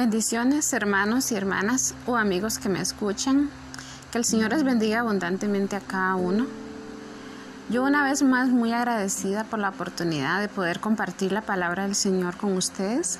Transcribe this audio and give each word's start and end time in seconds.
Bendiciones 0.00 0.72
hermanos 0.72 1.30
y 1.30 1.34
hermanas 1.34 1.94
o 2.06 2.16
amigos 2.16 2.58
que 2.58 2.70
me 2.70 2.80
escuchan. 2.80 3.50
Que 4.10 4.16
el 4.16 4.24
Señor 4.24 4.48
les 4.48 4.64
bendiga 4.64 5.00
abundantemente 5.00 5.76
a 5.76 5.80
cada 5.80 6.14
uno. 6.14 6.46
Yo 7.68 7.84
una 7.84 8.02
vez 8.02 8.22
más 8.22 8.48
muy 8.48 8.72
agradecida 8.72 9.44
por 9.44 9.58
la 9.58 9.68
oportunidad 9.68 10.40
de 10.40 10.48
poder 10.48 10.80
compartir 10.80 11.32
la 11.32 11.42
palabra 11.42 11.82
del 11.82 11.94
Señor 11.94 12.38
con 12.38 12.56
ustedes. 12.56 13.18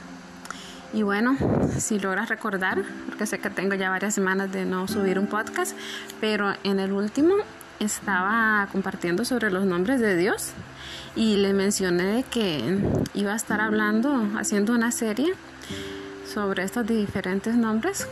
Y 0.95 1.03
bueno, 1.03 1.37
si 1.79 1.98
logras 1.98 2.30
recordar, 2.30 2.83
porque 3.05 3.27
sé 3.27 3.39
que 3.41 3.51
tengo 3.51 3.75
ya 3.75 3.91
varias 3.91 4.15
semanas 4.15 4.51
de 4.51 4.65
no 4.65 4.89
subir 4.89 5.19
un 5.19 5.27
podcast, 5.27 5.77
pero 6.19 6.55
en 6.65 6.81
el 6.81 6.93
último 6.93 7.35
estaba 7.79 8.67
compartiendo 8.73 9.27
sobre 9.27 9.51
los 9.51 9.67
nombres 9.67 10.01
de 10.01 10.17
Dios 10.17 10.53
y 11.15 11.37
le 11.37 11.53
mencioné 11.53 12.25
que 12.31 12.79
iba 13.12 13.35
a 13.35 13.36
estar 13.36 13.61
hablando, 13.61 14.31
haciendo 14.39 14.72
una 14.72 14.90
serie 14.93 15.35
sobre 16.30 16.62
estos 16.62 16.86
diferentes 16.86 17.54
nombres. 17.54 18.07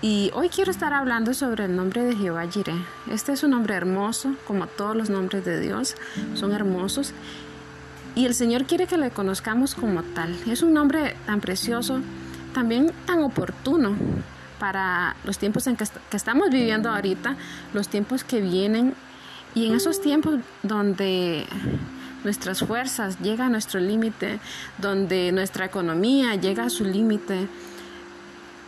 Y 0.00 0.30
hoy 0.34 0.48
quiero 0.48 0.70
estar 0.70 0.92
hablando 0.92 1.34
sobre 1.34 1.64
el 1.64 1.74
nombre 1.74 2.04
de 2.04 2.14
Jehová 2.14 2.46
Jireh. 2.48 2.80
Este 3.10 3.32
es 3.32 3.42
un 3.42 3.50
nombre 3.50 3.74
hermoso, 3.74 4.36
como 4.46 4.66
todos 4.66 4.94
los 4.94 5.10
nombres 5.10 5.44
de 5.44 5.58
Dios, 5.58 5.96
son 6.34 6.52
hermosos. 6.52 7.12
Y 8.14 8.26
el 8.26 8.34
Señor 8.34 8.64
quiere 8.64 8.86
que 8.86 8.96
le 8.96 9.10
conozcamos 9.10 9.74
como 9.74 10.02
tal. 10.02 10.36
Es 10.46 10.62
un 10.62 10.72
nombre 10.72 11.16
tan 11.26 11.40
precioso, 11.40 12.00
también 12.54 12.92
tan 13.06 13.22
oportuno 13.22 13.96
para 14.60 15.16
los 15.24 15.38
tiempos 15.38 15.66
en 15.66 15.76
que, 15.76 15.84
que 16.10 16.16
estamos 16.16 16.50
viviendo 16.50 16.90
ahorita, 16.90 17.36
los 17.74 17.88
tiempos 17.88 18.22
que 18.22 18.40
vienen 18.40 18.94
y 19.54 19.66
en 19.66 19.74
esos 19.74 20.00
tiempos 20.00 20.40
donde 20.62 21.46
nuestras 22.24 22.60
fuerzas 22.60 23.18
llegan 23.20 23.48
a 23.48 23.50
nuestro 23.50 23.80
límite, 23.80 24.40
donde 24.78 25.32
nuestra 25.32 25.66
economía 25.66 26.34
llega 26.34 26.64
a 26.64 26.70
su 26.70 26.84
límite. 26.84 27.48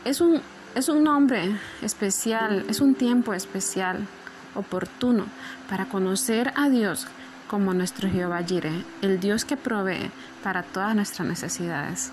Es 0.05 0.21
un, 0.21 0.41
es 0.75 0.89
un 0.89 1.05
nombre 1.05 1.57
especial, 1.83 2.65
es 2.69 2.81
un 2.81 2.95
tiempo 2.95 3.35
especial, 3.35 4.07
oportuno, 4.55 5.27
para 5.69 5.87
conocer 5.87 6.53
a 6.57 6.69
Dios 6.69 7.07
como 7.49 7.75
nuestro 7.75 8.09
Jehová 8.09 8.43
Jireh, 8.45 8.85
el 9.03 9.19
Dios 9.21 9.45
que 9.45 9.57
provee 9.57 10.11
para 10.43 10.63
todas 10.63 10.95
nuestras 10.95 11.27
necesidades. 11.27 12.13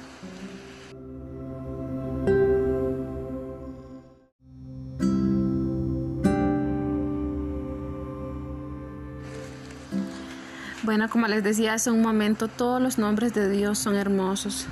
Bueno, 10.87 11.09
como 11.09 11.27
les 11.27 11.43
decía 11.43 11.73
hace 11.73 11.91
un 11.91 12.01
momento, 12.01 12.47
todos 12.47 12.81
los 12.81 12.97
nombres 12.97 13.33
de 13.33 13.49
Dios 13.49 13.77
son 13.77 13.97
hermosos. 13.97 14.67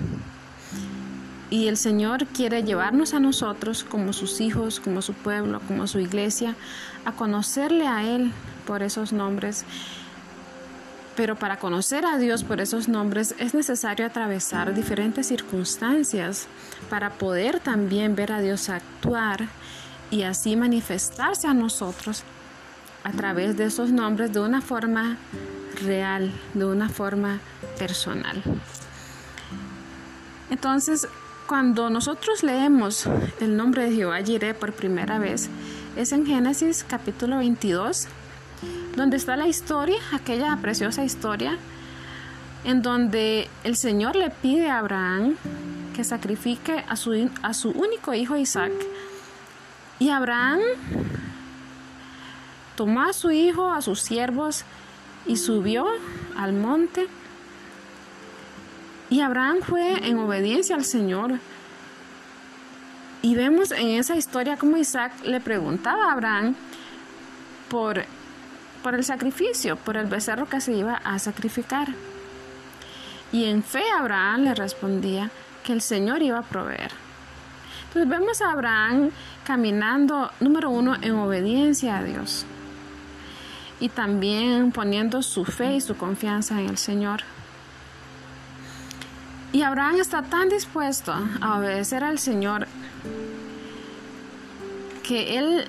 Y 1.50 1.68
el 1.68 1.76
Señor 1.76 2.26
quiere 2.28 2.64
llevarnos 2.64 3.14
a 3.14 3.20
nosotros 3.20 3.84
como 3.84 4.14
sus 4.14 4.40
hijos, 4.40 4.80
como 4.80 5.02
su 5.02 5.12
pueblo, 5.12 5.60
como 5.68 5.88
su 5.88 6.00
iglesia, 6.00 6.56
a 7.04 7.12
conocerle 7.12 7.86
a 7.86 8.06
Él 8.06 8.32
por 8.66 8.82
esos 8.82 9.12
nombres. 9.12 9.66
Pero 11.18 11.36
para 11.36 11.60
conocer 11.60 12.06
a 12.06 12.18
Dios 12.18 12.46
por 12.46 12.62
esos 12.62 12.88
nombres 12.88 13.36
es 13.38 13.54
necesario 13.54 14.06
atravesar 14.06 14.74
diferentes 14.74 15.28
circunstancias 15.28 16.48
para 16.90 17.10
poder 17.10 17.60
también 17.60 18.16
ver 18.16 18.32
a 18.32 18.40
Dios 18.40 18.70
actuar 18.70 19.50
y 20.12 20.22
así 20.22 20.56
manifestarse 20.56 21.50
a 21.50 21.54
nosotros 21.54 22.24
a 23.06 23.12
través 23.12 23.56
de 23.56 23.66
esos 23.66 23.92
nombres 23.92 24.34
de 24.34 24.40
una 24.40 24.62
forma 24.62 25.18
real, 25.84 26.32
de 26.56 26.66
una 26.66 26.90
forma 26.90 27.40
personal. 27.78 28.42
Entonces, 30.50 31.08
cuando 31.48 31.92
nosotros 31.92 32.42
leemos 32.42 33.08
el 33.40 33.56
nombre 33.56 33.84
de 33.84 33.96
Jehová 33.96 34.24
Jireh 34.24 34.56
por 34.56 34.74
primera 34.74 35.20
vez, 35.20 35.50
es 35.96 36.12
en 36.14 36.26
Génesis 36.26 36.84
capítulo 36.84 37.38
22, 37.38 38.08
donde 38.96 39.18
está 39.18 39.36
la 39.36 39.48
historia, 39.48 39.98
aquella 40.12 40.58
preciosa 40.58 41.04
historia, 41.04 41.60
en 42.64 42.82
donde 42.82 43.48
el 43.64 43.76
Señor 43.76 44.16
le 44.16 44.32
pide 44.32 44.72
a 44.72 44.80
Abraham 44.80 45.36
que 45.94 46.04
sacrifique 46.04 46.84
a 46.90 46.96
su, 46.96 47.30
a 47.44 47.54
su 47.54 47.70
único 47.70 48.16
hijo 48.16 48.36
Isaac. 48.36 48.74
Y 50.00 50.10
Abraham 50.10 50.60
tomó 52.76 53.02
a 53.02 53.14
su 53.14 53.32
hijo, 53.32 53.72
a 53.72 53.82
sus 53.82 54.02
siervos, 54.02 54.66
y 55.26 55.38
subió 55.38 55.88
al 56.38 56.54
monte. 56.54 57.08
Y 59.10 59.22
Abraham 59.22 59.60
fue 59.62 60.08
en 60.08 60.20
obediencia 60.20 60.76
al 60.76 60.86
Señor. 60.86 61.40
Y 63.22 63.36
vemos 63.36 63.72
en 63.72 63.90
esa 63.90 64.16
historia 64.16 64.58
como 64.58 64.78
Isaac 64.78 65.14
le 65.24 65.40
preguntaba 65.40 66.10
a 66.10 66.14
Abraham 66.14 66.56
por, 67.70 68.04
por 68.84 68.94
el 68.94 69.04
sacrificio, 69.04 69.78
por 69.78 69.98
el 69.98 70.06
becerro 70.06 70.48
que 70.48 70.62
se 70.62 70.74
iba 70.74 70.96
a 70.96 71.18
sacrificar. 71.18 71.88
Y 73.32 73.46
en 73.46 73.64
fe 73.64 73.84
Abraham 73.98 74.44
le 74.44 74.56
respondía 74.56 75.32
que 75.64 75.74
el 75.74 75.82
Señor 75.82 76.22
iba 76.22 76.40
a 76.40 76.44
proveer. 76.44 76.92
Entonces 77.88 78.10
vemos 78.10 78.42
a 78.42 78.52
Abraham 78.52 79.10
caminando, 79.44 80.30
número 80.40 80.70
uno, 80.70 80.96
en 81.02 81.16
obediencia 81.16 81.98
a 81.98 82.04
Dios 82.04 82.46
y 83.80 83.90
también 83.90 84.72
poniendo 84.72 85.22
su 85.22 85.46
fe 85.46 85.76
y 85.76 85.82
su 85.82 85.96
confianza 85.98 86.60
en 86.60 86.70
el 86.70 86.78
Señor. 86.78 87.22
Y 89.52 89.62
Abraham 89.62 90.00
está 90.00 90.24
tan 90.24 90.50
dispuesto 90.50 91.14
a 91.42 91.58
obedecer 91.58 92.04
al 92.04 92.20
Señor 92.20 92.68
que 95.04 95.38
él 95.38 95.66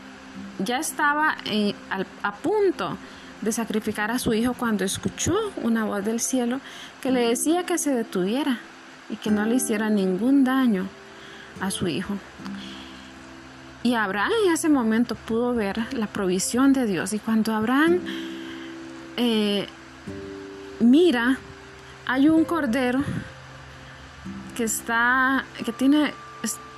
ya 0.59 0.79
estaba 0.79 1.37
a 2.23 2.35
punto 2.37 2.97
de 3.43 3.53
sacrificar 3.53 4.11
a 4.11 4.19
su 4.19 4.33
hijo 4.33 4.55
cuando 4.55 4.85
escuchó 4.85 5.35
una 5.63 5.85
voz 5.85 6.05
del 6.05 6.21
cielo 6.21 6.61
que 7.03 7.11
le 7.11 7.29
decía 7.29 7.65
que 7.65 7.79
se 7.79 7.95
detuviera 7.95 8.59
y 9.11 9.17
que 9.17 9.31
no 9.31 9.45
le 9.45 9.57
hiciera 9.57 9.91
ningún 9.91 10.43
daño 10.43 10.89
a 11.61 11.71
su 11.71 11.87
hijo. 11.87 12.15
Y 13.87 13.95
Abraham 13.95 14.33
en 14.45 14.53
ese 14.53 14.69
momento 14.69 15.15
pudo 15.15 15.55
ver 15.55 15.81
la 15.95 16.09
provisión 16.09 16.73
de 16.73 16.87
Dios. 16.87 17.13
Y 17.13 17.21
cuando 17.21 17.55
Abraham 17.55 18.01
eh, 19.17 19.69
mira, 20.81 21.39
hay 22.05 22.29
un 22.29 22.45
cordero 22.45 23.05
que 24.57 24.65
está, 24.65 25.45
que 25.65 25.71
tiene 25.71 26.13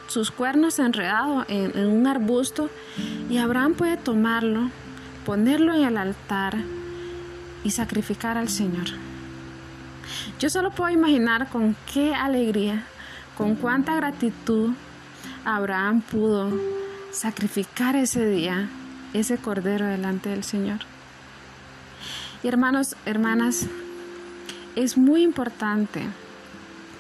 sus 0.09 0.31
cuernos 0.31 0.79
enredados 0.79 1.47
en, 1.49 1.79
en 1.79 1.87
un 1.87 2.07
arbusto 2.07 2.69
y 3.31 3.39
Abraham 3.39 3.73
puede 3.73 3.97
tomarlo, 3.97 4.69
ponerlo 5.25 5.73
en 5.73 5.85
el 5.85 5.97
altar 5.97 6.59
y 7.65 7.71
sacrificar 7.71 8.37
al 8.37 8.51
Señor. 8.51 8.89
Yo 10.39 10.51
solo 10.51 10.73
puedo 10.73 10.91
imaginar 10.91 11.49
con 11.49 11.75
qué 11.91 12.15
alegría, 12.15 12.85
con 13.39 13.55
cuánta 13.55 13.97
gratitud 13.97 14.73
Abraham 15.47 16.03
pudo 16.03 16.53
sacrificar 17.11 17.97
ese 17.97 18.27
día, 18.27 18.69
ese 19.15 19.39
cordero 19.39 19.87
delante 19.87 20.29
del 20.29 20.45
Señor. 20.45 20.81
Y 22.43 22.49
hermanos, 22.49 22.97
hermanas, 23.05 23.67
es 24.77 24.97
muy 24.97 25.23
importante 25.23 26.03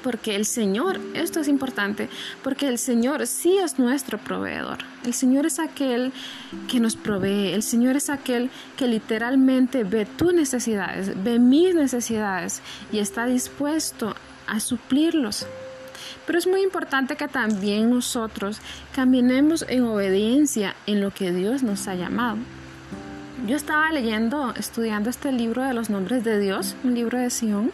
porque 0.02 0.36
el 0.36 0.46
Señor, 0.46 1.00
esto 1.14 1.40
es 1.40 1.48
importante, 1.48 2.08
porque 2.42 2.68
el 2.68 2.78
Señor 2.78 3.26
sí 3.26 3.58
es 3.58 3.78
nuestro 3.78 4.18
proveedor. 4.18 4.78
El 5.04 5.12
Señor 5.12 5.46
es 5.46 5.58
aquel 5.58 6.12
que 6.68 6.80
nos 6.80 6.96
provee, 6.96 7.52
el 7.52 7.62
Señor 7.62 7.96
es 7.96 8.08
aquel 8.10 8.50
que 8.76 8.86
literalmente 8.86 9.84
ve 9.84 10.06
tus 10.06 10.32
necesidades, 10.32 11.22
ve 11.22 11.38
mis 11.38 11.74
necesidades 11.74 12.62
y 12.92 12.98
está 12.98 13.26
dispuesto 13.26 14.14
a 14.46 14.60
suplirlos. 14.60 15.46
Pero 16.26 16.38
es 16.38 16.46
muy 16.46 16.62
importante 16.62 17.16
que 17.16 17.28
también 17.28 17.90
nosotros 17.90 18.60
caminemos 18.94 19.64
en 19.68 19.84
obediencia 19.84 20.74
en 20.86 21.00
lo 21.00 21.10
que 21.10 21.32
Dios 21.32 21.62
nos 21.62 21.88
ha 21.88 21.94
llamado. 21.94 22.38
Yo 23.46 23.56
estaba 23.56 23.90
leyendo, 23.92 24.52
estudiando 24.56 25.10
este 25.10 25.32
libro 25.32 25.62
de 25.62 25.72
los 25.72 25.90
nombres 25.90 26.24
de 26.24 26.38
Dios, 26.38 26.76
un 26.82 26.94
libro 26.94 27.18
de 27.18 27.30
Sion, 27.30 27.70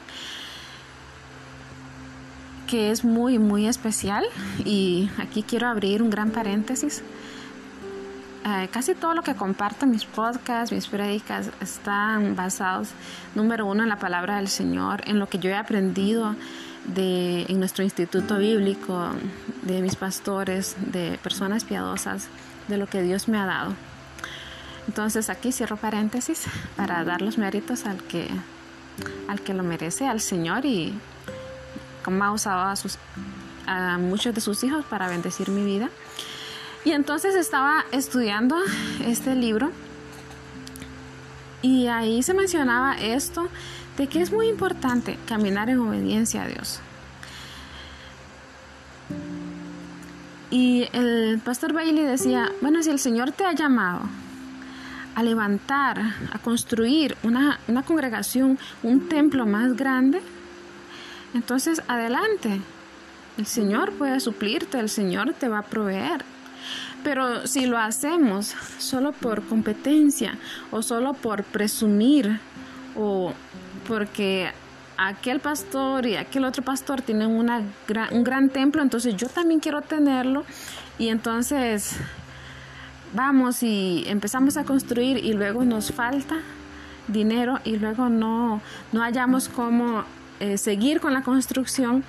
que 2.66 2.90
es 2.90 3.04
muy, 3.04 3.38
muy 3.38 3.66
especial. 3.66 4.24
Y 4.64 5.08
aquí 5.18 5.42
quiero 5.42 5.66
abrir 5.66 6.02
un 6.02 6.10
gran 6.10 6.30
paréntesis. 6.30 7.02
Eh, 8.46 8.68
casi 8.70 8.94
todo 8.94 9.14
lo 9.14 9.22
que 9.22 9.34
comparto, 9.34 9.86
mis 9.86 10.04
podcasts, 10.04 10.70
mis 10.70 10.86
prédicas, 10.86 11.50
están 11.62 12.36
basados, 12.36 12.90
número 13.34 13.64
uno, 13.64 13.82
en 13.82 13.88
la 13.88 13.98
palabra 13.98 14.36
del 14.36 14.48
Señor, 14.48 15.00
en 15.06 15.18
lo 15.18 15.28
que 15.30 15.38
yo 15.38 15.48
he 15.48 15.54
aprendido 15.54 16.36
de, 16.84 17.46
en 17.48 17.58
nuestro 17.58 17.84
instituto 17.84 18.38
bíblico, 18.38 19.10
de 19.62 19.80
mis 19.80 19.96
pastores, 19.96 20.76
de 20.78 21.18
personas 21.22 21.64
piadosas, 21.64 22.28
de 22.68 22.78
lo 22.78 22.86
que 22.86 23.02
Dios 23.02 23.28
me 23.28 23.38
ha 23.38 23.46
dado. 23.46 23.74
Entonces 24.86 25.30
aquí 25.30 25.52
cierro 25.52 25.76
paréntesis 25.76 26.44
para 26.76 27.04
dar 27.04 27.22
los 27.22 27.38
méritos 27.38 27.86
al 27.86 28.02
que, 28.02 28.28
al 29.28 29.40
que 29.40 29.54
lo 29.54 29.62
merece, 29.62 30.06
al 30.06 30.20
Señor 30.20 30.66
y 30.66 30.94
como 32.04 32.22
ha 32.22 32.32
usado 32.32 32.62
a 32.62 32.76
sus, 32.76 32.98
a 33.66 33.96
muchos 33.98 34.34
de 34.34 34.40
sus 34.40 34.62
hijos 34.62 34.84
para 34.84 35.08
bendecir 35.08 35.48
mi 35.48 35.64
vida. 35.64 35.88
Y 36.84 36.92
entonces 36.92 37.34
estaba 37.34 37.86
estudiando 37.92 38.56
este 39.06 39.34
libro 39.34 39.70
y 41.62 41.86
ahí 41.86 42.22
se 42.22 42.34
mencionaba 42.34 42.94
esto 43.00 43.48
de 43.96 44.06
que 44.06 44.20
es 44.20 44.32
muy 44.32 44.48
importante 44.48 45.18
caminar 45.26 45.70
en 45.70 45.78
obediencia 45.80 46.42
a 46.42 46.48
Dios. 46.48 46.80
Y 50.50 50.88
el 50.92 51.40
pastor 51.44 51.72
Bailey 51.72 52.04
decía, 52.04 52.52
bueno, 52.60 52.82
si 52.82 52.90
el 52.90 52.98
Señor 52.98 53.32
te 53.32 53.44
ha 53.44 53.52
llamado 53.52 54.02
a 55.14 55.22
levantar, 55.22 56.00
a 56.32 56.38
construir 56.38 57.16
una, 57.22 57.58
una 57.68 57.82
congregación, 57.82 58.58
un 58.82 59.08
templo 59.08 59.46
más 59.46 59.76
grande, 59.76 60.20
entonces 61.34 61.82
adelante. 61.88 62.60
El 63.36 63.46
Señor 63.46 63.92
puede 63.92 64.20
suplirte, 64.20 64.78
el 64.78 64.88
Señor 64.88 65.34
te 65.34 65.48
va 65.48 65.58
a 65.58 65.62
proveer. 65.62 66.24
Pero 67.02 67.46
si 67.46 67.66
lo 67.66 67.76
hacemos 67.76 68.54
solo 68.78 69.12
por 69.12 69.42
competencia 69.42 70.38
o 70.70 70.82
solo 70.82 71.14
por 71.14 71.42
presumir 71.42 72.40
o 72.96 73.34
porque 73.86 74.50
aquel 74.96 75.40
pastor 75.40 76.06
y 76.06 76.16
aquel 76.16 76.44
otro 76.44 76.62
pastor 76.62 77.02
tienen 77.02 77.30
una 77.30 77.62
un 78.12 78.24
gran 78.24 78.48
templo, 78.50 78.82
entonces 78.82 79.16
yo 79.16 79.28
también 79.28 79.60
quiero 79.60 79.82
tenerlo. 79.82 80.44
Y 80.98 81.08
entonces 81.08 81.96
vamos 83.14 83.62
y 83.62 84.04
empezamos 84.06 84.56
a 84.56 84.64
construir 84.64 85.18
y 85.18 85.32
luego 85.32 85.64
nos 85.64 85.92
falta 85.92 86.36
dinero 87.08 87.60
y 87.64 87.76
luego 87.76 88.08
no, 88.08 88.60
no 88.92 89.00
hallamos 89.02 89.48
cómo 89.48 90.04
eh, 90.40 90.58
seguir 90.58 91.00
con 91.00 91.12
la 91.12 91.22
construcción 91.22 92.04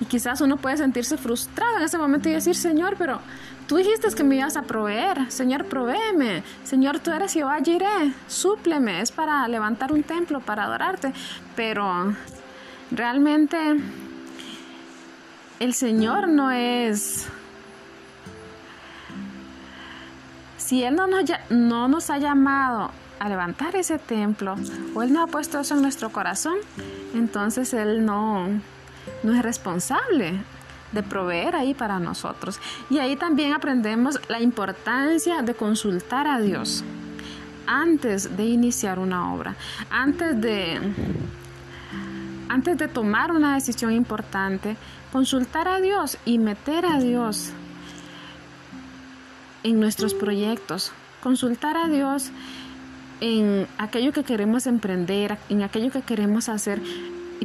y 0.00 0.06
quizás 0.06 0.40
uno 0.40 0.56
puede 0.56 0.78
sentirse 0.78 1.16
frustrado 1.18 1.76
en 1.76 1.82
ese 1.82 1.98
momento 1.98 2.28
y 2.28 2.32
decir, 2.32 2.56
Señor, 2.56 2.96
pero 2.98 3.20
tú 3.66 3.76
dijiste 3.76 4.08
que 4.14 4.24
me 4.24 4.36
ibas 4.36 4.56
a 4.56 4.62
proveer, 4.62 5.30
Señor, 5.30 5.66
provéeme, 5.66 6.42
Señor, 6.64 7.00
tú 7.00 7.10
eres 7.10 7.32
Jehová 7.34 7.58
Jireh, 7.62 8.14
súpleme, 8.26 9.02
es 9.02 9.12
para 9.12 9.46
levantar 9.46 9.92
un 9.92 10.02
templo, 10.02 10.40
para 10.40 10.64
adorarte, 10.64 11.12
pero 11.54 12.14
realmente 12.90 13.76
el 15.60 15.74
Señor 15.74 16.28
no 16.28 16.50
es... 16.50 17.28
Si 20.56 20.84
Él 20.84 20.94
no 20.94 21.08
nos, 21.08 21.24
no 21.50 21.88
nos 21.88 22.10
ha 22.10 22.18
llamado 22.18 22.92
a 23.18 23.28
levantar 23.28 23.76
ese 23.76 23.98
templo, 23.98 24.54
o 24.94 25.02
Él 25.02 25.12
no 25.12 25.22
ha 25.22 25.26
puesto 25.26 25.60
eso 25.60 25.74
en 25.74 25.82
nuestro 25.82 26.10
corazón, 26.10 26.56
entonces 27.12 27.74
Él 27.74 28.04
no, 28.04 28.48
no 29.22 29.34
es 29.34 29.42
responsable 29.42 30.34
de 30.92 31.02
proveer 31.02 31.54
ahí 31.54 31.74
para 31.74 31.98
nosotros. 31.98 32.60
Y 32.88 32.98
ahí 32.98 33.16
también 33.16 33.52
aprendemos 33.52 34.20
la 34.28 34.40
importancia 34.40 35.42
de 35.42 35.54
consultar 35.54 36.26
a 36.26 36.40
Dios 36.40 36.84
antes 37.66 38.36
de 38.36 38.46
iniciar 38.46 38.98
una 38.98 39.32
obra, 39.32 39.54
antes 39.90 40.40
de 40.40 40.80
antes 42.48 42.76
de 42.78 42.88
tomar 42.88 43.30
una 43.30 43.54
decisión 43.54 43.92
importante, 43.92 44.76
consultar 45.12 45.68
a 45.68 45.80
Dios 45.80 46.18
y 46.24 46.38
meter 46.38 46.84
a 46.84 46.98
Dios 46.98 47.52
en 49.62 49.78
nuestros 49.78 50.14
proyectos, 50.14 50.90
consultar 51.22 51.76
a 51.76 51.86
Dios 51.86 52.32
en 53.20 53.68
aquello 53.78 54.12
que 54.12 54.24
queremos 54.24 54.66
emprender, 54.66 55.38
en 55.48 55.62
aquello 55.62 55.92
que 55.92 56.02
queremos 56.02 56.48
hacer 56.48 56.82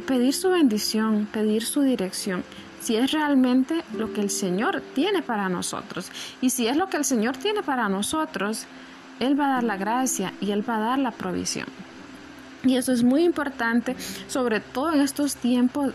pedir 0.06 0.32
su 0.32 0.50
bendición, 0.50 1.28
pedir 1.32 1.64
su 1.64 1.82
dirección, 1.82 2.44
si 2.80 2.96
es 2.96 3.10
realmente 3.10 3.82
lo 3.96 4.12
que 4.12 4.20
el 4.20 4.30
Señor 4.30 4.82
tiene 4.94 5.22
para 5.22 5.48
nosotros. 5.48 6.10
Y 6.40 6.50
si 6.50 6.68
es 6.68 6.76
lo 6.76 6.88
que 6.88 6.96
el 6.96 7.04
Señor 7.04 7.36
tiene 7.36 7.62
para 7.62 7.88
nosotros, 7.88 8.66
Él 9.18 9.38
va 9.38 9.46
a 9.46 9.54
dar 9.54 9.64
la 9.64 9.76
gracia 9.76 10.32
y 10.40 10.52
Él 10.52 10.68
va 10.68 10.76
a 10.76 10.80
dar 10.80 10.98
la 10.98 11.10
provisión. 11.10 11.66
Y 12.64 12.76
eso 12.76 12.92
es 12.92 13.02
muy 13.02 13.24
importante, 13.24 13.96
sobre 14.28 14.60
todo 14.60 14.92
en 14.92 15.00
estos 15.00 15.36
tiempos 15.36 15.92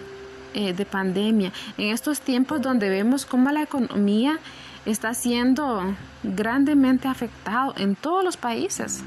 eh, 0.54 0.74
de 0.74 0.86
pandemia, 0.86 1.52
en 1.78 1.90
estos 1.90 2.22
tiempos 2.22 2.62
donde 2.62 2.90
vemos 2.90 3.26
cómo 3.26 3.50
la 3.52 3.62
economía 3.62 4.38
está 4.86 5.14
siendo 5.14 5.96
grandemente 6.24 7.08
afectado 7.08 7.74
en 7.78 7.96
todos 7.96 8.24
los 8.24 8.38
países. 8.38 9.04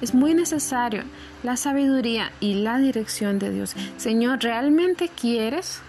Es 0.00 0.14
muy 0.14 0.34
necesario 0.34 1.02
la 1.42 1.56
sabiduría 1.56 2.30
y 2.40 2.54
la 2.54 2.78
dirección 2.78 3.38
de 3.38 3.50
Dios. 3.50 3.74
Señor, 3.96 4.40
¿realmente 4.40 5.08
quieres 5.08 5.80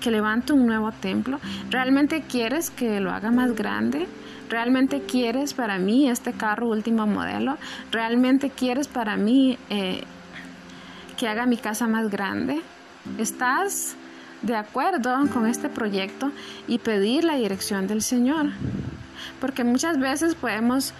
que 0.00 0.10
levante 0.10 0.52
un 0.52 0.66
nuevo 0.66 0.92
templo? 0.92 1.40
¿Realmente 1.70 2.22
quieres 2.22 2.70
que 2.70 3.00
lo 3.00 3.10
haga 3.10 3.30
más 3.30 3.54
grande? 3.54 4.06
¿Realmente 4.48 5.02
quieres 5.02 5.54
para 5.54 5.78
mí 5.78 6.08
este 6.08 6.32
carro 6.32 6.68
último 6.68 7.06
modelo? 7.06 7.56
¿Realmente 7.90 8.50
quieres 8.50 8.86
para 8.86 9.16
mí 9.16 9.58
eh, 9.70 10.04
que 11.16 11.26
haga 11.26 11.46
mi 11.46 11.56
casa 11.56 11.88
más 11.88 12.10
grande? 12.10 12.60
¿Estás 13.18 13.96
de 14.42 14.54
acuerdo 14.54 15.16
con 15.32 15.46
este 15.46 15.68
proyecto 15.68 16.30
y 16.68 16.78
pedir 16.78 17.24
la 17.24 17.36
dirección 17.36 17.86
del 17.86 18.02
Señor? 18.02 18.50
Porque 19.40 19.64
muchas 19.64 19.98
veces 19.98 20.34
podemos 20.34 20.92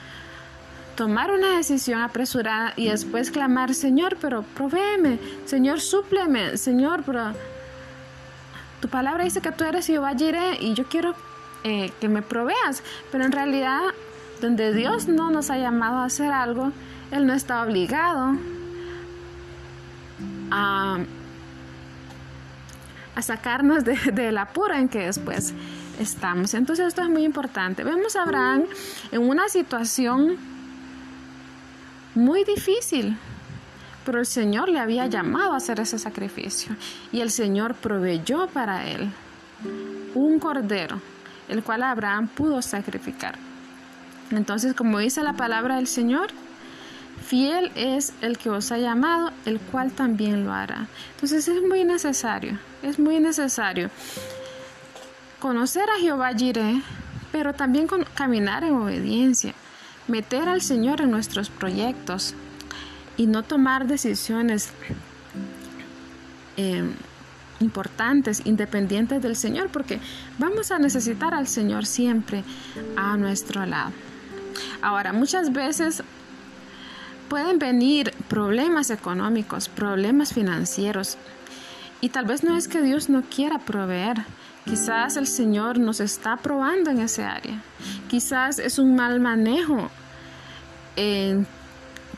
tomar 0.96 1.30
una 1.30 1.56
decisión 1.56 2.00
apresurada 2.00 2.72
y 2.76 2.88
después 2.88 3.30
clamar, 3.30 3.74
Señor, 3.74 4.16
pero 4.20 4.42
provéeme, 4.42 5.18
Señor, 5.44 5.80
súpleme, 5.80 6.56
Señor, 6.56 7.02
pero 7.04 7.32
tu 8.80 8.88
palabra 8.88 9.24
dice 9.24 9.40
que 9.40 9.52
tú 9.52 9.64
eres 9.64 9.86
Jehová 9.86 10.14
Jireh 10.16 10.58
y 10.60 10.74
yo 10.74 10.84
quiero 10.84 11.14
eh, 11.64 11.92
que 12.00 12.08
me 12.08 12.22
proveas, 12.22 12.82
pero 13.10 13.24
en 13.24 13.32
realidad 13.32 13.80
donde 14.40 14.72
Dios 14.72 15.08
no 15.08 15.30
nos 15.30 15.50
ha 15.50 15.58
llamado 15.58 15.98
a 15.98 16.04
hacer 16.04 16.30
algo, 16.32 16.70
Él 17.10 17.26
no 17.26 17.34
está 17.34 17.62
obligado 17.62 18.36
a, 20.50 20.98
sacarnos 23.20 23.84
de, 23.84 23.96
de 24.12 24.32
la 24.32 24.42
apuro 24.42 24.74
en 24.74 24.88
que 24.88 25.06
después 25.06 25.54
estamos. 25.98 26.52
Entonces 26.54 26.88
esto 26.88 27.02
es 27.02 27.08
muy 27.08 27.24
importante. 27.24 27.84
Vemos 27.84 28.16
a 28.16 28.22
Abraham 28.22 28.64
en 29.12 29.22
una 29.22 29.48
situación 29.48 30.36
muy 32.14 32.44
difícil. 32.44 33.16
Pero 34.04 34.18
el 34.18 34.26
Señor 34.26 34.68
le 34.68 34.80
había 34.80 35.06
llamado 35.06 35.52
a 35.52 35.56
hacer 35.56 35.80
ese 35.80 35.98
sacrificio 35.98 36.76
y 37.10 37.20
el 37.20 37.30
Señor 37.30 37.74
proveyó 37.74 38.48
para 38.48 38.86
él 38.86 39.10
un 40.14 40.38
cordero, 40.38 41.00
el 41.48 41.62
cual 41.62 41.82
Abraham 41.82 42.28
pudo 42.28 42.60
sacrificar. 42.60 43.38
Entonces, 44.30 44.74
como 44.74 44.98
dice 44.98 45.22
la 45.22 45.32
palabra 45.32 45.76
del 45.76 45.86
Señor, 45.86 46.28
fiel 47.26 47.72
es 47.76 48.12
el 48.20 48.36
que 48.36 48.50
os 48.50 48.72
ha 48.72 48.78
llamado, 48.78 49.30
el 49.46 49.58
cual 49.58 49.92
también 49.92 50.44
lo 50.44 50.52
hará. 50.52 50.86
Entonces 51.14 51.48
es 51.48 51.62
muy 51.62 51.84
necesario, 51.84 52.58
es 52.82 52.98
muy 52.98 53.20
necesario 53.20 53.90
conocer 55.40 55.88
a 55.88 55.98
Jehová 55.98 56.32
Jireh, 56.34 56.82
pero 57.32 57.54
también 57.54 57.86
caminar 58.14 58.64
en 58.64 58.74
obediencia 58.74 59.54
meter 60.08 60.48
al 60.48 60.60
Señor 60.60 61.00
en 61.00 61.10
nuestros 61.10 61.50
proyectos 61.50 62.34
y 63.16 63.26
no 63.26 63.42
tomar 63.42 63.86
decisiones 63.86 64.70
eh, 66.56 66.84
importantes, 67.60 68.42
independientes 68.44 69.22
del 69.22 69.36
Señor, 69.36 69.70
porque 69.70 70.00
vamos 70.38 70.70
a 70.70 70.78
necesitar 70.78 71.34
al 71.34 71.46
Señor 71.46 71.86
siempre 71.86 72.44
a 72.96 73.16
nuestro 73.16 73.64
lado. 73.66 73.92
Ahora, 74.82 75.12
muchas 75.12 75.52
veces 75.52 76.02
pueden 77.28 77.58
venir 77.58 78.12
problemas 78.28 78.90
económicos, 78.90 79.68
problemas 79.68 80.32
financieros, 80.32 81.16
y 82.00 82.10
tal 82.10 82.26
vez 82.26 82.44
no 82.44 82.56
es 82.56 82.68
que 82.68 82.82
Dios 82.82 83.08
no 83.08 83.22
quiera 83.22 83.58
proveer, 83.58 84.24
Quizás 84.64 85.16
el 85.16 85.26
Señor 85.26 85.78
nos 85.78 86.00
está 86.00 86.36
probando 86.36 86.90
en 86.90 87.00
ese 87.00 87.22
área. 87.22 87.62
Quizás 88.08 88.58
es 88.58 88.78
un 88.78 88.96
mal 88.96 89.20
manejo 89.20 89.90
eh, 90.96 91.44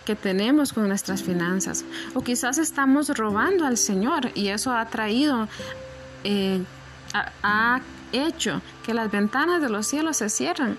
que 0.04 0.14
tenemos 0.14 0.72
con 0.72 0.86
nuestras 0.86 1.22
finanzas. 1.22 1.84
O 2.14 2.22
quizás 2.22 2.58
estamos 2.58 3.08
robando 3.10 3.66
al 3.66 3.76
Señor 3.76 4.30
y 4.34 4.48
eso 4.48 4.72
ha 4.72 4.86
traído, 4.86 5.48
eh, 6.22 6.62
ha 7.42 7.80
hecho 8.12 8.62
que 8.84 8.94
las 8.94 9.10
ventanas 9.10 9.60
de 9.60 9.68
los 9.68 9.86
cielos 9.86 10.18
se 10.18 10.28
cierren 10.28 10.78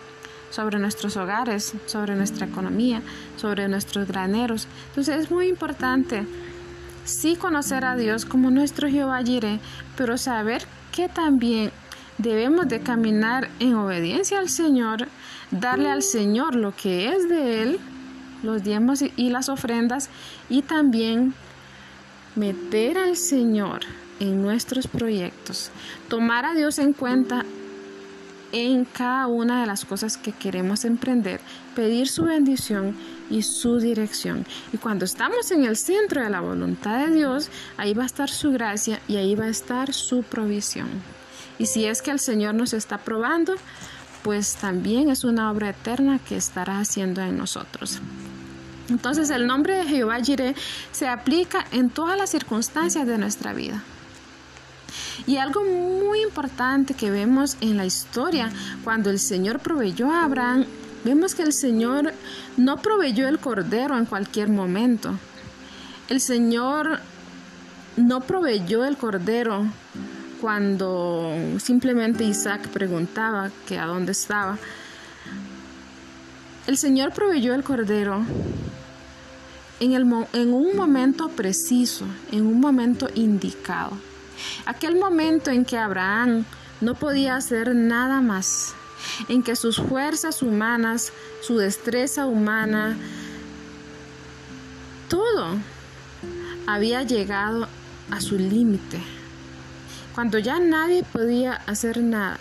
sobre 0.49 0.79
nuestros 0.79 1.17
hogares, 1.17 1.73
sobre 1.85 2.15
nuestra 2.15 2.47
economía, 2.47 3.01
sobre 3.35 3.67
nuestros 3.67 4.07
graneros. 4.07 4.67
Entonces 4.89 5.23
es 5.23 5.31
muy 5.31 5.47
importante 5.47 6.25
sí 7.03 7.35
conocer 7.35 7.85
a 7.85 7.95
Dios 7.95 8.25
como 8.25 8.51
nuestro 8.51 8.87
Jehová 8.87 9.21
Jireh, 9.23 9.59
pero 9.95 10.17
saber 10.17 10.63
que 10.97 11.07
también 11.07 11.69
debemos 12.17 12.67
de 12.67 12.79
caminar 12.79 13.51
en 13.59 13.75
obediencia 13.75 14.39
al 14.39 14.49
Señor, 14.49 15.07
darle 15.51 15.91
al 15.91 16.01
Señor 16.01 16.55
lo 16.55 16.75
que 16.75 17.09
es 17.09 17.29
de 17.29 17.61
Él, 17.61 17.79
los 18.41 18.63
diezmos 18.63 19.03
y 19.15 19.29
las 19.29 19.47
ofrendas, 19.47 20.09
y 20.49 20.63
también 20.63 21.35
meter 22.35 22.97
al 22.97 23.15
Señor 23.15 23.81
en 24.19 24.41
nuestros 24.41 24.87
proyectos, 24.87 25.69
tomar 26.07 26.45
a 26.45 26.55
Dios 26.55 26.79
en 26.79 26.93
cuenta 26.93 27.45
en 28.51 28.85
cada 28.85 29.27
una 29.27 29.61
de 29.61 29.67
las 29.67 29.85
cosas 29.85 30.17
que 30.17 30.31
queremos 30.31 30.85
emprender, 30.85 31.39
pedir 31.75 32.07
su 32.07 32.25
bendición 32.25 32.95
y 33.29 33.41
su 33.41 33.79
dirección. 33.79 34.45
Y 34.73 34.77
cuando 34.77 35.05
estamos 35.05 35.51
en 35.51 35.65
el 35.65 35.77
centro 35.77 36.23
de 36.23 36.29
la 36.29 36.41
voluntad 36.41 37.05
de 37.05 37.13
Dios, 37.13 37.49
ahí 37.77 37.93
va 37.93 38.03
a 38.03 38.07
estar 38.07 38.29
su 38.29 38.51
gracia 38.51 38.99
y 39.07 39.17
ahí 39.17 39.35
va 39.35 39.45
a 39.45 39.49
estar 39.49 39.93
su 39.93 40.23
provisión. 40.23 40.87
Y 41.59 41.65
si 41.65 41.85
es 41.85 42.01
que 42.01 42.11
el 42.11 42.19
Señor 42.19 42.55
nos 42.55 42.73
está 42.73 42.99
probando, 42.99 43.55
pues 44.23 44.55
también 44.55 45.09
es 45.09 45.23
una 45.23 45.51
obra 45.51 45.69
eterna 45.69 46.19
que 46.19 46.37
estará 46.37 46.79
haciendo 46.79 47.21
en 47.21 47.37
nosotros. 47.37 47.99
Entonces 48.89 49.29
el 49.29 49.47
nombre 49.47 49.75
de 49.75 49.85
Jehová 49.85 50.19
Jireh 50.21 50.55
se 50.91 51.07
aplica 51.07 51.65
en 51.71 51.89
todas 51.89 52.17
las 52.17 52.29
circunstancias 52.29 53.05
de 53.05 53.17
nuestra 53.17 53.53
vida. 53.53 53.83
Y 55.25 55.37
algo 55.37 55.63
muy 55.63 56.21
importante 56.21 56.93
que 56.93 57.11
vemos 57.11 57.57
en 57.61 57.77
la 57.77 57.85
historia, 57.85 58.51
cuando 58.83 59.09
el 59.09 59.19
Señor 59.19 59.59
proveyó 59.59 60.11
a 60.11 60.23
Abraham, 60.23 60.65
vemos 61.03 61.35
que 61.35 61.43
el 61.43 61.53
Señor 61.53 62.13
no 62.55 62.77
proveyó 62.77 63.27
el 63.27 63.39
cordero 63.39 63.97
en 63.97 64.05
cualquier 64.05 64.49
momento. 64.49 65.17
El 66.09 66.21
Señor 66.21 66.99
no 67.97 68.21
proveyó 68.21 68.85
el 68.85 68.95
cordero 68.95 69.65
cuando 70.39 71.33
simplemente 71.59 72.23
Isaac 72.23 72.67
preguntaba 72.69 73.49
que 73.67 73.77
a 73.77 73.85
dónde 73.85 74.11
estaba. 74.11 74.57
El 76.67 76.77
Señor 76.77 77.13
proveyó 77.13 77.53
el 77.53 77.63
cordero 77.63 78.23
en, 79.79 79.93
en 79.93 80.53
un 80.53 80.75
momento 80.75 81.29
preciso, 81.29 82.05
en 82.31 82.45
un 82.45 82.59
momento 82.59 83.07
indicado. 83.15 83.97
Aquel 84.65 84.95
momento 84.95 85.51
en 85.51 85.65
que 85.65 85.77
Abraham 85.77 86.45
no 86.81 86.95
podía 86.95 87.35
hacer 87.35 87.75
nada 87.75 88.21
más, 88.21 88.73
en 89.29 89.43
que 89.43 89.55
sus 89.55 89.77
fuerzas 89.77 90.41
humanas, 90.41 91.11
su 91.41 91.57
destreza 91.57 92.27
humana, 92.27 92.97
todo 95.09 95.57
había 96.65 97.03
llegado 97.03 97.67
a 98.11 98.21
su 98.21 98.37
límite. 98.37 99.01
Cuando 100.13 100.39
ya 100.39 100.59
nadie 100.59 101.03
podía 101.03 101.53
hacer 101.53 102.01
nada, 102.01 102.37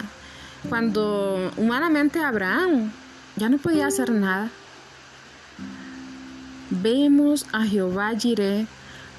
cuando 0.68 1.52
humanamente 1.56 2.20
Abraham 2.20 2.90
ya 3.36 3.48
no 3.48 3.58
podía 3.58 3.86
hacer 3.86 4.10
nada, 4.10 4.50
vemos 6.70 7.46
a 7.52 7.64
Jehová 7.64 8.12
Jireh 8.18 8.66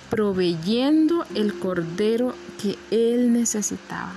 proveyendo 0.09 1.25
el 1.35 1.53
cordero 1.59 2.33
que 2.61 2.77
él 2.91 3.33
necesitaba. 3.33 4.13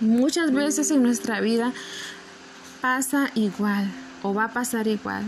Muchas 0.00 0.52
veces 0.52 0.90
en 0.90 1.02
nuestra 1.02 1.40
vida 1.40 1.72
pasa 2.80 3.30
igual 3.34 3.90
o 4.22 4.34
va 4.34 4.44
a 4.44 4.52
pasar 4.52 4.86
igual. 4.86 5.24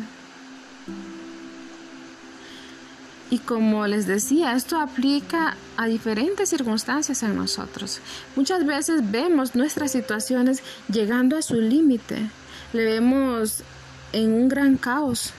Y 3.31 3.39
como 3.39 3.87
les 3.87 4.07
decía, 4.07 4.55
esto 4.55 4.81
aplica 4.81 5.57
a 5.77 5.87
diferentes 5.87 6.49
circunstancias 6.49 7.23
en 7.23 7.37
nosotros. 7.37 8.01
Muchas 8.37 8.65
veces 8.65 9.11
vemos 9.11 9.55
nuestras 9.55 9.93
situaciones 9.93 10.63
llegando 10.91 11.37
a 11.37 11.43
su 11.43 11.57
límite. 11.61 12.31
Le 12.73 12.85
vemos 12.85 13.63
en 14.13 14.33
un 14.33 14.49
gran 14.49 14.77
caos. 14.77 15.35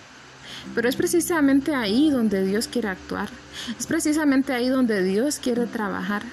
Pero 0.75 0.89
es 0.89 0.95
precisamente 0.95 1.73
ahí 1.75 2.09
donde 2.09 2.43
Dios 2.43 2.67
quiere 2.67 2.89
actuar. 2.89 3.29
Es 3.77 3.87
precisamente 3.87 4.53
ahí 4.53 4.69
donde 4.69 5.03
Dios 5.03 5.39
quiere 5.39 5.65
trabajar. 5.65 6.23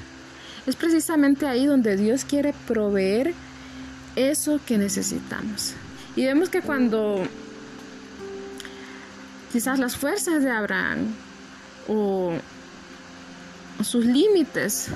Es 0.67 0.77
precisamente 0.77 1.47
ahí 1.47 1.67
donde 1.67 1.97
Dios 1.97 2.25
quiere 2.25 2.53
proveer 2.67 3.35
eso 4.17 4.61
que 4.67 4.79
necesitamos. 4.79 5.75
Y 6.17 6.25
vemos 6.25 6.49
que 6.49 6.63
cuando 6.63 7.23
quizás 9.53 9.79
las 9.79 9.97
fuerzas 9.97 10.43
de 10.43 10.51
Abraham 10.51 11.15
o 11.89 12.35
sus 13.83 14.05
límites 14.05 14.89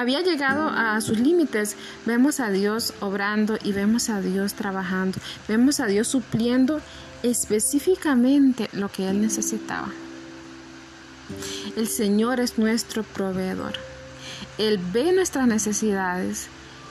había 0.00 0.22
llegado 0.22 0.70
a 0.70 0.98
sus 1.02 1.18
límites, 1.18 1.76
vemos 2.06 2.40
a 2.40 2.48
Dios 2.50 2.94
obrando 3.00 3.58
y 3.62 3.72
vemos 3.72 4.08
a 4.08 4.22
Dios 4.22 4.54
trabajando, 4.54 5.18
vemos 5.46 5.78
a 5.78 5.86
Dios 5.86 6.08
supliendo 6.08 6.80
específicamente 7.22 8.70
lo 8.72 8.90
que 8.90 9.10
Él 9.10 9.20
necesitaba. 9.20 9.90
El 11.76 11.86
Señor 11.86 12.40
es 12.40 12.56
nuestro 12.56 13.02
proveedor. 13.02 13.74
Él 14.56 14.80
ve 14.90 15.12
nuestras 15.12 15.46
necesidades 15.46 16.46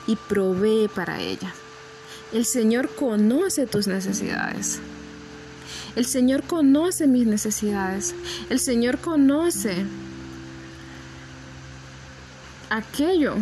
y 0.06 0.14
provee 0.14 0.88
para 0.94 1.20
ellas. 1.20 1.52
El 2.32 2.44
Señor 2.44 2.94
conoce 2.94 3.66
tus 3.66 3.88
necesidades. 3.88 4.78
El 5.96 6.06
Señor 6.06 6.44
conoce 6.44 7.08
mis 7.08 7.26
necesidades. 7.26 8.14
El 8.50 8.60
Señor 8.60 8.98
conoce 8.98 9.84
aquello 12.70 13.36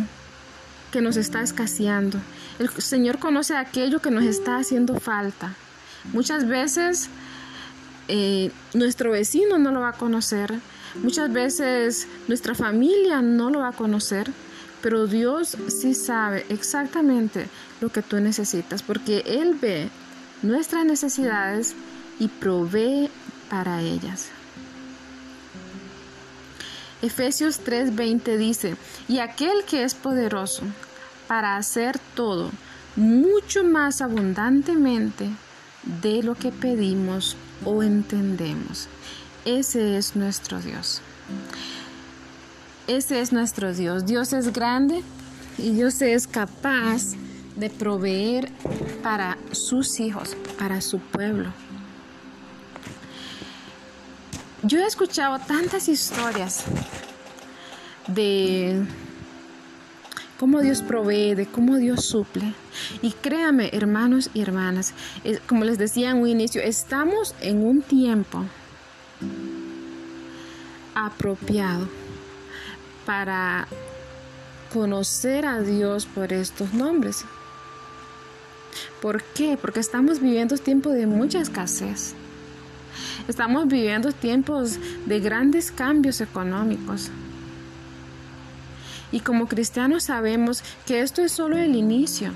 que 0.91 1.01
nos 1.01 1.17
está 1.17 1.41
escaseando. 1.41 2.19
El 2.57 2.69
Señor 2.69 3.19
conoce 3.19 3.55
aquello 3.55 4.01
que 4.01 4.11
nos 4.11 4.25
está 4.25 4.57
haciendo 4.57 4.99
falta. 4.99 5.55
Muchas 6.11 6.47
veces 6.47 7.09
eh, 8.07 8.51
nuestro 8.73 9.11
vecino 9.11 9.57
no 9.57 9.71
lo 9.71 9.81
va 9.81 9.89
a 9.89 9.93
conocer, 9.93 10.53
muchas 10.95 11.31
veces 11.31 12.07
nuestra 12.27 12.55
familia 12.55 13.21
no 13.21 13.49
lo 13.49 13.59
va 13.59 13.69
a 13.69 13.73
conocer, 13.73 14.31
pero 14.81 15.07
Dios 15.07 15.57
sí 15.67 15.93
sabe 15.93 16.45
exactamente 16.49 17.47
lo 17.81 17.89
que 17.89 18.01
tú 18.01 18.19
necesitas, 18.19 18.81
porque 18.81 19.23
Él 19.25 19.57
ve 19.61 19.89
nuestras 20.41 20.85
necesidades 20.85 21.75
y 22.19 22.29
provee 22.29 23.09
para 23.49 23.81
ellas. 23.81 24.29
Efesios 27.01 27.61
3:20 27.63 28.37
dice, 28.37 28.75
y 29.07 29.19
aquel 29.19 29.63
que 29.65 29.83
es 29.83 29.95
poderoso 29.95 30.63
para 31.27 31.55
hacer 31.55 31.97
todo 32.15 32.51
mucho 32.95 33.63
más 33.63 34.01
abundantemente 34.01 35.29
de 36.01 36.23
lo 36.23 36.35
que 36.35 36.51
pedimos 36.51 37.37
o 37.63 37.83
entendemos. 37.83 38.87
Ese 39.45 39.97
es 39.97 40.15
nuestro 40.15 40.59
Dios. 40.59 41.01
Ese 42.87 43.21
es 43.21 43.31
nuestro 43.31 43.73
Dios. 43.73 44.05
Dios 44.05 44.33
es 44.33 44.51
grande 44.51 45.01
y 45.57 45.71
Dios 45.71 46.01
es 46.01 46.27
capaz 46.27 47.13
de 47.55 47.69
proveer 47.69 48.51
para 49.03 49.37
sus 49.51 49.99
hijos, 49.99 50.35
para 50.57 50.81
su 50.81 50.99
pueblo. 50.99 51.53
Yo 54.61 54.79
he 54.79 54.85
escuchado 54.85 55.39
tantas 55.39 55.87
historias 55.87 56.65
de 58.07 58.85
cómo 60.37 60.61
Dios 60.61 60.81
provee, 60.81 61.33
de 61.33 61.45
cómo 61.45 61.77
Dios 61.77 62.03
suple. 62.03 62.53
Y 63.01 63.11
créame, 63.11 63.69
hermanos 63.71 64.29
y 64.33 64.41
hermanas, 64.41 64.93
como 65.47 65.63
les 65.63 65.77
decía 65.77 66.09
en 66.09 66.17
un 66.17 66.27
inicio, 66.27 66.61
estamos 66.61 67.35
en 67.39 67.65
un 67.65 67.81
tiempo 67.81 68.43
apropiado 70.93 71.87
para 73.05 73.65
conocer 74.73 75.45
a 75.45 75.61
Dios 75.61 76.05
por 76.05 76.33
estos 76.33 76.73
nombres. 76.73 77.23
¿Por 79.01 79.23
qué? 79.23 79.57
Porque 79.59 79.79
estamos 79.79 80.19
viviendo 80.19 80.57
tiempos 80.57 80.93
de 80.93 81.07
mucha 81.07 81.39
escasez. 81.39 82.13
Estamos 83.29 83.67
viviendo 83.67 84.11
tiempos 84.11 84.79
de 85.05 85.19
grandes 85.19 85.71
cambios 85.71 86.19
económicos. 86.19 87.11
Y 89.11 89.19
como 89.19 89.47
cristianos 89.47 90.05
sabemos 90.05 90.63
que 90.87 91.01
esto 91.01 91.21
es 91.21 91.31
solo 91.31 91.55
el 91.55 91.75
inicio. 91.75 92.31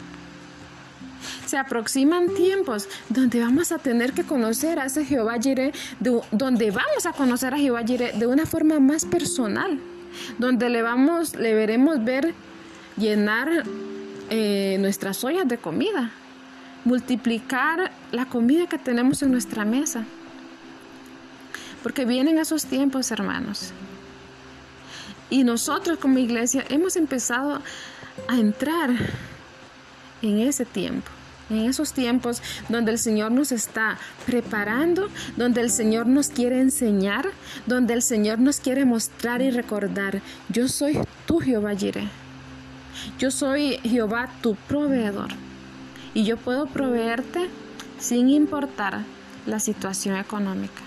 Se 1.47 1.57
aproximan 1.57 2.35
tiempos 2.35 2.87
donde 3.09 3.39
vamos 3.39 3.71
a 3.71 3.79
tener 3.79 4.13
que 4.13 4.23
conocer 4.23 4.77
a 4.77 4.85
ese 4.85 5.03
Jehová 5.03 5.39
Jireh, 5.41 5.73
donde 6.31 6.69
vamos 6.69 7.07
a 7.07 7.13
conocer 7.13 7.55
a 7.55 7.57
Jehová 7.57 7.81
Jireh 7.83 8.13
de 8.13 8.27
una 8.27 8.45
forma 8.45 8.79
más 8.79 9.03
personal, 9.03 9.79
donde 10.37 10.69
le 10.69 10.83
vamos, 10.83 11.33
le 11.33 11.55
veremos 11.55 12.05
ver 12.05 12.35
llenar 12.97 13.63
eh, 14.29 14.77
nuestras 14.79 15.23
ollas 15.23 15.47
de 15.47 15.57
comida, 15.57 16.11
multiplicar 16.85 17.89
la 18.11 18.25
comida 18.25 18.67
que 18.67 18.77
tenemos 18.77 19.23
en 19.23 19.31
nuestra 19.31 19.65
mesa. 19.65 20.05
Porque 21.83 22.05
vienen 22.05 22.39
esos 22.39 22.65
tiempos, 22.65 23.11
hermanos. 23.11 23.71
Y 25.29 25.43
nosotros 25.43 25.99
como 25.99 26.17
iglesia 26.17 26.63
hemos 26.69 26.95
empezado 26.95 27.61
a 28.27 28.39
entrar 28.39 28.91
en 30.21 30.39
ese 30.39 30.65
tiempo. 30.65 31.09
en 31.49 31.65
esos 31.65 31.91
tiempos 31.91 32.41
donde 32.69 32.91
el 32.91 32.97
Señor 32.97 33.31
nos 33.31 33.51
está 33.51 33.99
preparando, 34.25 35.09
donde 35.35 35.61
el 35.61 35.69
Señor 35.69 36.07
nos 36.07 36.29
quiere 36.29 36.59
enseñar, 36.59 37.27
donde 37.67 37.93
el 37.93 38.01
Señor 38.01 38.39
nos 38.39 38.59
quiere 38.59 38.85
mostrar 38.85 39.41
y 39.41 39.51
recordar, 39.51 40.21
yo 40.49 40.67
soy 40.67 40.97
tu 41.27 41.39
Jehová 41.39 41.75
Jireh. 41.75 42.07
Yo 43.19 43.29
soy 43.29 43.77
Jehová 43.83 44.29
tu 44.41 44.55
proveedor 44.55 45.29
y 46.13 46.23
yo 46.23 46.37
puedo 46.37 46.65
proveerte 46.67 47.49
sin 47.99 48.29
importar 48.29 49.01
la 49.45 49.59
situación 49.59 50.15
económica. 50.15 50.81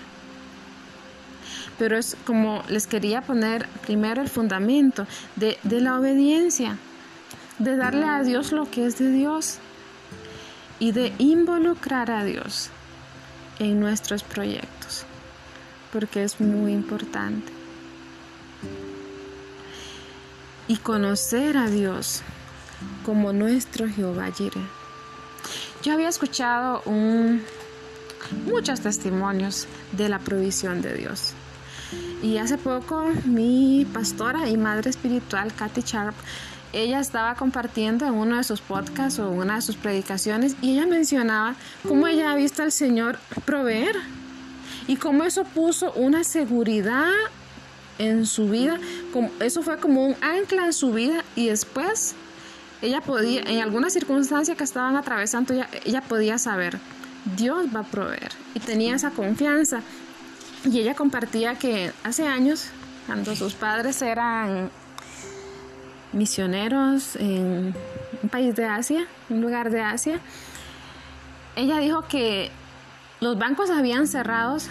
Pero 1.77 1.97
es 1.97 2.17
como 2.25 2.63
les 2.69 2.87
quería 2.87 3.21
poner 3.21 3.67
primero 3.85 4.21
el 4.21 4.29
fundamento 4.29 5.05
de, 5.35 5.57
de 5.63 5.81
la 5.81 5.99
obediencia, 5.99 6.77
de 7.59 7.75
darle 7.75 8.05
a 8.05 8.23
Dios 8.23 8.51
lo 8.51 8.69
que 8.69 8.85
es 8.85 8.97
de 8.97 9.11
Dios 9.11 9.59
y 10.79 10.91
de 10.91 11.13
involucrar 11.17 12.11
a 12.11 12.23
Dios 12.23 12.69
en 13.59 13.79
nuestros 13.79 14.23
proyectos, 14.23 15.05
porque 15.91 16.23
es 16.23 16.39
muy 16.39 16.73
importante. 16.73 17.51
Y 20.67 20.77
conocer 20.77 21.57
a 21.57 21.69
Dios 21.69 22.21
como 23.05 23.33
nuestro 23.33 23.87
Jehová 23.87 24.29
Jireh. 24.31 24.67
Yo 25.83 25.93
había 25.93 26.09
escuchado 26.09 26.83
muchos 28.45 28.81
testimonios 28.81 29.67
de 29.93 30.09
la 30.09 30.19
provisión 30.19 30.81
de 30.81 30.93
Dios. 30.95 31.33
Y 32.21 32.37
hace 32.37 32.57
poco 32.57 33.05
mi 33.25 33.85
pastora 33.93 34.49
y 34.49 34.57
madre 34.57 34.89
espiritual, 34.89 35.53
Kathy 35.53 35.81
Sharp, 35.81 36.15
ella 36.73 36.99
estaba 36.99 37.35
compartiendo 37.35 38.05
en 38.05 38.13
uno 38.13 38.37
de 38.37 38.43
sus 38.43 38.61
podcasts 38.61 39.19
o 39.19 39.29
una 39.29 39.55
de 39.55 39.61
sus 39.61 39.75
predicaciones 39.75 40.55
y 40.61 40.73
ella 40.73 40.85
mencionaba 40.85 41.55
cómo 41.87 42.07
ella 42.07 42.31
ha 42.31 42.35
visto 42.35 42.61
al 42.61 42.71
Señor 42.71 43.17
proveer 43.45 43.95
y 44.87 44.97
cómo 44.97 45.23
eso 45.23 45.43
puso 45.43 45.91
una 45.93 46.23
seguridad 46.23 47.11
en 47.99 48.25
su 48.25 48.49
vida, 48.49 48.79
como, 49.11 49.31
eso 49.39 49.63
fue 49.63 49.77
como 49.77 50.05
un 50.05 50.15
ancla 50.21 50.65
en 50.65 50.73
su 50.73 50.91
vida 50.91 51.23
y 51.35 51.47
después 51.47 52.15
ella 52.81 53.01
podía, 53.01 53.41
en 53.41 53.61
alguna 53.61 53.89
circunstancia 53.89 54.55
que 54.55 54.63
estaban 54.63 54.95
atravesando, 54.95 55.53
ella, 55.53 55.69
ella 55.85 56.01
podía 56.01 56.37
saber, 56.37 56.79
Dios 57.35 57.67
va 57.75 57.81
a 57.81 57.83
proveer 57.83 58.31
y 58.53 58.59
tenía 58.59 58.95
esa 58.95 59.09
confianza. 59.11 59.81
Y 60.65 60.79
ella 60.79 60.95
compartía 60.95 61.55
que 61.55 61.91
hace 62.03 62.27
años, 62.27 62.69
cuando 63.05 63.35
sus 63.35 63.53
padres 63.53 64.01
eran 64.01 64.69
misioneros 66.13 67.15
en 67.15 67.73
un 68.23 68.29
país 68.29 68.55
de 68.55 68.65
Asia, 68.65 69.07
un 69.29 69.41
lugar 69.41 69.69
de 69.69 69.81
Asia, 69.81 70.19
ella 71.55 71.79
dijo 71.79 72.03
que 72.07 72.51
los 73.19 73.37
bancos 73.37 73.69
habían 73.69 74.07
cerrados 74.07 74.69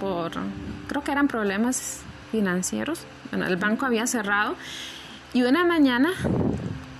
por, 0.00 0.32
creo 0.88 1.02
que 1.02 1.12
eran 1.12 1.28
problemas 1.28 2.00
financieros. 2.30 3.00
Bueno, 3.30 3.46
el 3.46 3.56
banco 3.56 3.86
había 3.86 4.06
cerrado 4.06 4.56
y 5.32 5.42
una 5.42 5.64
mañana 5.64 6.10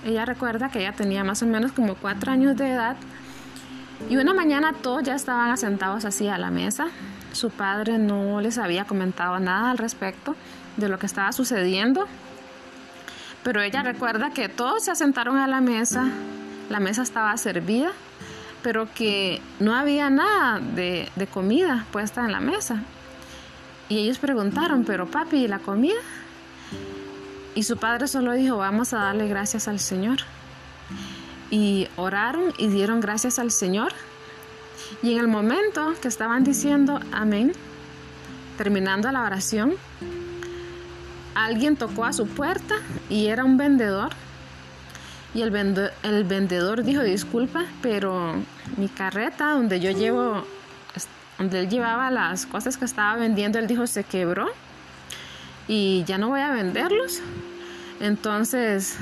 ella 0.05 0.25
recuerda 0.25 0.69
que 0.69 0.79
ella 0.79 0.93
tenía 0.93 1.23
más 1.23 1.41
o 1.43 1.45
menos 1.45 1.71
como 1.71 1.95
cuatro 1.95 2.31
años 2.31 2.57
de 2.57 2.71
edad 2.71 2.97
y 4.09 4.17
una 4.17 4.33
mañana 4.33 4.73
todos 4.73 5.03
ya 5.03 5.15
estaban 5.15 5.51
asentados 5.51 6.03
así 6.05 6.27
a 6.27 6.37
la 6.37 6.49
mesa. 6.49 6.87
Su 7.33 7.49
padre 7.49 7.97
no 7.97 8.39
les 8.39 8.57
había 8.57 8.85
comentado 8.85 9.37
nada 9.39 9.71
al 9.71 9.77
respecto 9.77 10.35
de 10.77 10.87
lo 10.87 10.97
que 10.97 11.05
estaba 11.05 11.31
sucediendo 11.33 12.07
pero 13.43 13.61
ella 13.61 13.83
recuerda 13.83 14.31
que 14.31 14.47
todos 14.47 14.85
se 14.85 14.91
asentaron 14.91 15.37
a 15.37 15.47
la 15.47 15.59
mesa, 15.59 16.09
la 16.69 16.79
mesa 16.79 17.03
estaba 17.03 17.35
servida, 17.35 17.91
pero 18.63 18.87
que 18.93 19.41
no 19.59 19.75
había 19.75 20.09
nada 20.09 20.59
de, 20.59 21.09
comida 21.31 21.85
puesta 21.91 22.23
en 22.23 22.31
la 22.31 22.39
mesa. 22.39 22.81
Y 23.89 23.99
ellos 23.99 24.17
preguntaron, 24.17 24.85
pero 24.85 25.11
papi, 25.11 25.43
¿y 25.43 25.47
la 25.49 25.59
comida? 25.59 25.99
Y 27.53 27.63
su 27.63 27.75
padre 27.77 28.07
solo 28.07 28.31
dijo, 28.31 28.57
vamos 28.57 28.93
a 28.93 28.99
darle 28.99 29.27
gracias 29.27 29.67
al 29.67 29.79
Señor. 29.79 30.19
Y 31.51 31.89
oraron 31.97 32.53
y 32.57 32.67
dieron 32.67 33.01
gracias 33.01 33.39
al 33.39 33.51
Señor. 33.51 33.91
Y 35.01 35.13
en 35.13 35.19
el 35.19 35.27
momento 35.27 35.93
que 36.01 36.07
estaban 36.07 36.43
diciendo 36.43 36.99
amén, 37.11 37.53
terminando 38.57 39.11
la 39.11 39.23
oración, 39.23 39.73
alguien 41.35 41.75
tocó 41.75 42.05
a 42.05 42.13
su 42.13 42.27
puerta 42.27 42.75
y 43.09 43.27
era 43.27 43.43
un 43.43 43.57
vendedor. 43.57 44.11
Y 45.33 45.41
el, 45.41 45.91
el 46.03 46.23
vendedor 46.25 46.83
dijo, 46.83 47.01
disculpa, 47.01 47.65
pero 47.81 48.35
mi 48.77 48.87
carreta 48.87 49.51
donde 49.51 49.79
yo 49.79 49.91
llevo, 49.91 50.45
donde 51.39 51.61
él 51.61 51.69
llevaba 51.69 52.11
las 52.11 52.45
cosas 52.45 52.77
que 52.77 52.85
estaba 52.85 53.17
vendiendo, 53.17 53.57
él 53.57 53.67
dijo, 53.67 53.87
se 53.87 54.03
quebró 54.03 54.47
y 55.67 56.03
ya 56.05 56.17
no 56.17 56.29
voy 56.29 56.41
a 56.41 56.51
venderlos. 56.51 57.21
Entonces, 57.99 58.97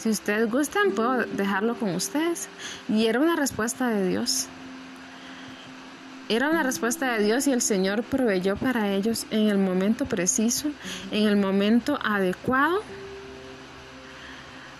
si 0.00 0.08
ustedes 0.08 0.50
gustan, 0.50 0.92
puedo 0.92 1.26
dejarlo 1.26 1.74
con 1.74 1.94
ustedes. 1.94 2.48
Y 2.88 3.06
era 3.06 3.20
una 3.20 3.36
respuesta 3.36 3.88
de 3.88 4.08
Dios. 4.08 4.46
Era 6.30 6.48
una 6.48 6.62
respuesta 6.62 7.12
de 7.12 7.24
Dios 7.24 7.46
y 7.46 7.52
el 7.52 7.60
Señor 7.60 8.02
proveyó 8.02 8.56
para 8.56 8.88
ellos 8.92 9.26
en 9.30 9.48
el 9.48 9.58
momento 9.58 10.06
preciso, 10.06 10.70
en 11.10 11.28
el 11.28 11.36
momento 11.36 11.98
adecuado. 12.02 12.80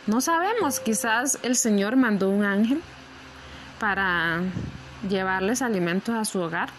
No 0.06 0.22
sabemos, 0.22 0.80
quizás 0.80 1.38
el 1.42 1.54
Señor 1.54 1.96
mandó 1.96 2.30
un 2.30 2.44
ángel 2.44 2.80
para 3.78 4.40
llevarles 5.06 5.61
alimentos 5.61 6.14
a 6.14 6.24
su 6.24 6.40
hogar. 6.40 6.70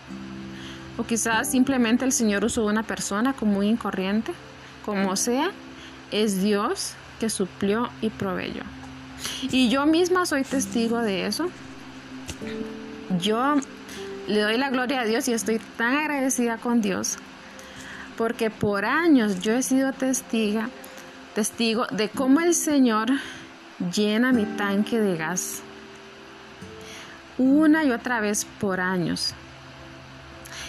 O 0.98 1.04
quizás 1.04 1.52
simplemente 1.52 2.06
el 2.06 2.12
Señor 2.12 2.44
usó 2.44 2.66
una 2.66 2.82
persona 2.82 3.34
común 3.34 3.66
y 3.66 3.76
corriente. 3.76 4.34
Como 4.84 5.16
sea, 5.16 5.52
es 6.10 6.42
Dios 6.42 6.96
que 7.22 7.30
suplió 7.30 7.90
y 8.02 8.10
proveyó. 8.10 8.64
Y 9.52 9.70
yo 9.70 9.86
misma 9.86 10.26
soy 10.26 10.44
testigo 10.44 10.98
de 10.98 11.28
eso. 11.28 11.52
Yo 13.22 13.58
le 14.28 14.40
doy 14.42 14.58
la 14.58 14.72
gloria 14.72 15.02
a 15.02 15.06
Dios 15.06 15.28
y 15.28 15.34
estoy 15.34 15.60
tan 15.78 15.96
agradecida 15.96 16.58
con 16.58 16.82
Dios 16.82 17.20
porque 18.18 18.50
por 18.50 18.86
años 18.86 19.40
yo 19.42 19.54
he 19.54 19.64
sido 19.64 19.94
testiga, 19.94 20.70
testigo 21.36 21.86
de 21.92 22.10
cómo 22.10 22.40
el 22.40 22.54
Señor 22.54 23.10
llena 23.96 24.32
mi 24.32 24.46
tanque 24.46 25.00
de 25.00 25.18
gas 25.18 25.62
una 27.38 27.84
y 27.84 27.92
otra 27.92 28.20
vez 28.20 28.46
por 28.60 28.80
años. 28.80 29.34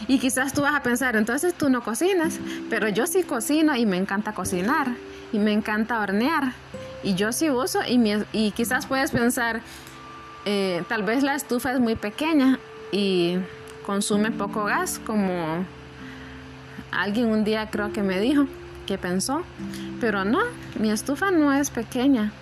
Y 0.09 0.19
quizás 0.19 0.53
tú 0.53 0.62
vas 0.62 0.75
a 0.75 0.83
pensar, 0.83 1.17
entonces 1.17 1.55
tú 1.55 1.69
no 1.69 1.83
cocinas, 1.83 2.38
pero 2.71 2.88
yo 2.88 3.07
sí 3.07 3.23
cocino 3.23 3.77
y 3.77 3.87
me 3.87 3.97
encanta 3.97 4.33
cocinar 4.33 4.88
y 5.33 5.38
me 5.38 5.53
encanta 5.53 6.01
hornear. 6.01 6.53
Y 7.03 7.15
yo 7.15 7.33
sí 7.33 7.51
uso 7.51 7.81
y, 7.87 8.01
y 8.33 8.53
quizás 8.53 8.87
puedes 8.87 9.11
pensar, 9.11 9.61
eh, 10.45 10.83
tal 10.88 11.03
vez 11.03 11.23
la 11.23 11.35
estufa 11.35 11.73
es 11.73 11.81
muy 11.81 11.97
pequeña 11.97 12.59
y 12.91 13.38
consume 13.87 14.31
poco 14.31 14.65
gas, 14.65 15.01
como 15.05 15.65
alguien 16.91 17.29
un 17.29 17.45
día 17.45 17.71
creo 17.71 17.93
que 17.93 18.03
me 18.03 18.21
dijo 18.21 18.47
que 18.87 18.99
pensó, 18.99 19.43
pero 20.01 20.25
no, 20.25 20.41
mi 20.79 20.91
estufa 20.91 21.31
no 21.31 21.53
es 21.53 21.71
pequeña. 21.71 22.33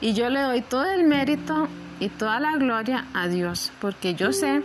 Y 0.00 0.14
yo 0.14 0.30
le 0.30 0.40
doy 0.40 0.62
todo 0.62 0.90
el 0.90 1.04
mérito 1.04 1.68
y 1.98 2.08
toda 2.08 2.40
la 2.40 2.56
gloria 2.56 3.06
a 3.12 3.28
Dios, 3.28 3.72
porque 3.80 4.14
yo 4.14 4.32
sé 4.32 4.62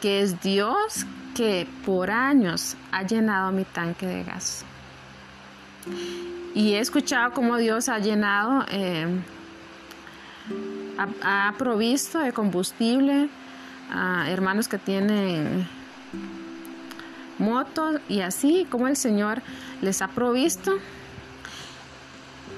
que 0.00 0.22
es 0.22 0.40
Dios 0.40 1.04
que 1.38 1.68
por 1.86 2.10
años 2.10 2.76
ha 2.90 3.04
llenado 3.04 3.52
mi 3.52 3.62
tanque 3.62 4.06
de 4.06 4.24
gas. 4.24 4.64
Y 6.52 6.74
he 6.74 6.80
escuchado 6.80 7.32
cómo 7.32 7.58
Dios 7.58 7.88
ha 7.88 8.00
llenado, 8.00 8.66
eh, 8.72 9.06
ha 11.22 11.54
provisto 11.56 12.18
de 12.18 12.32
combustible, 12.32 13.28
a 13.88 14.28
hermanos 14.28 14.66
que 14.66 14.78
tienen 14.78 15.68
motos 17.38 18.00
y 18.08 18.20
así 18.22 18.66
como 18.68 18.88
el 18.88 18.96
Señor 18.96 19.40
les 19.80 20.02
ha 20.02 20.08
provisto. 20.08 20.72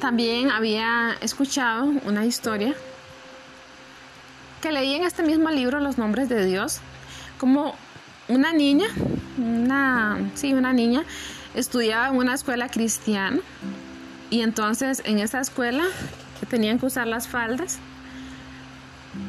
También 0.01 0.51
había 0.51 1.19
escuchado 1.21 1.85
una 2.07 2.25
historia 2.25 2.75
que 4.63 4.73
leí 4.73 4.95
en 4.95 5.05
este 5.05 5.23
mismo 5.23 5.51
libro 5.51 5.81
Los 5.81 5.99
nombres 5.99 6.31
de 6.31 6.47
Dios, 6.47 6.81
como 7.39 7.75
una 8.31 8.53
niña, 8.53 8.87
una, 9.39 10.31
sí, 10.35 10.55
una 10.55 10.73
niña 10.73 11.05
estudiaba 11.55 12.09
en 12.09 12.17
una 12.17 12.35
escuela 12.35 12.69
cristiana 12.69 13.41
y 14.31 14.43
entonces 14.43 15.03
en 15.05 15.19
esa 15.19 15.41
escuela 15.41 15.85
tenían 16.49 16.79
que 16.79 16.87
usar 16.87 17.07
las 17.07 17.29
faldas 17.29 17.79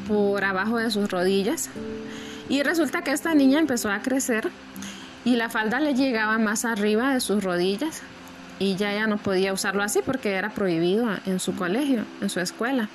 por 0.08 0.44
abajo 0.44 0.78
de 0.78 0.90
sus 0.90 1.10
rodillas. 1.10 1.70
Y 2.48 2.62
resulta 2.62 3.02
que 3.02 3.12
esta 3.12 3.34
niña 3.34 3.58
empezó 3.58 3.90
a 3.90 4.00
crecer 4.02 4.50
y 5.24 5.36
la 5.36 5.48
falda 5.48 5.80
le 5.80 5.94
llegaba 5.94 6.38
más 6.38 6.64
arriba 6.64 7.12
de 7.12 7.20
sus 7.20 7.42
rodillas 7.42 8.02
y 8.58 8.76
ya 8.76 8.92
ya 8.92 9.06
no 9.06 9.16
podía 9.18 9.52
usarlo 9.52 9.82
así 9.82 10.00
porque 10.04 10.32
era 10.32 10.50
prohibido 10.50 11.08
en 11.26 11.40
su 11.40 11.54
colegio, 11.54 12.04
en 12.20 12.30
su 12.30 12.40
escuela. 12.40 12.88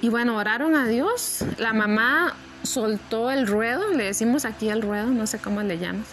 Y 0.00 0.08
bueno, 0.08 0.36
oraron 0.36 0.74
a 0.74 0.86
Dios. 0.86 1.44
La 1.58 1.72
mamá 1.72 2.34
soltó 2.62 3.30
el 3.30 3.46
ruedo, 3.46 3.92
le 3.92 4.04
decimos 4.04 4.44
aquí 4.44 4.68
el 4.68 4.82
ruedo, 4.82 5.06
no 5.06 5.26
sé 5.26 5.38
cómo 5.38 5.62
le 5.62 5.78
llamas. 5.78 6.08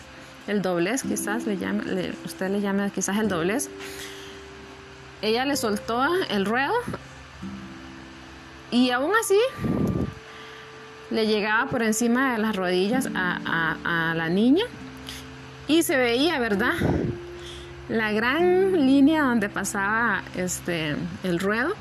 El 0.48 0.62
doblez, 0.62 1.04
quizás 1.04 1.46
le 1.46 1.58
llama, 1.58 1.84
usted 2.26 2.50
le 2.50 2.62
llama 2.62 2.90
quizás 2.90 3.18
el 3.18 3.28
doblez. 3.28 3.70
Ella 5.22 5.46
le 5.46 5.56
soltó 5.56 6.04
el 6.30 6.46
ruedo 6.46 6.74
y 8.72 8.92
aún 8.92 9.12
así 9.20 9.38
le 11.12 11.28
llegaba 11.28 11.70
por 11.70 11.82
encima 11.82 12.34
de 12.34 12.40
las 12.40 12.56
rodillas 12.56 13.10
a, 13.14 14.14
la 14.16 14.30
niña 14.30 14.66
y 15.68 15.84
se 15.84 15.98
veía, 15.98 16.40
¿verdad? 16.40 16.74
La 17.90 18.12
gran 18.12 18.86
línea 18.86 19.24
donde 19.24 19.50
pasaba 19.50 20.24
este, 20.36 20.96
el 21.24 21.40
ruedo. 21.40 21.74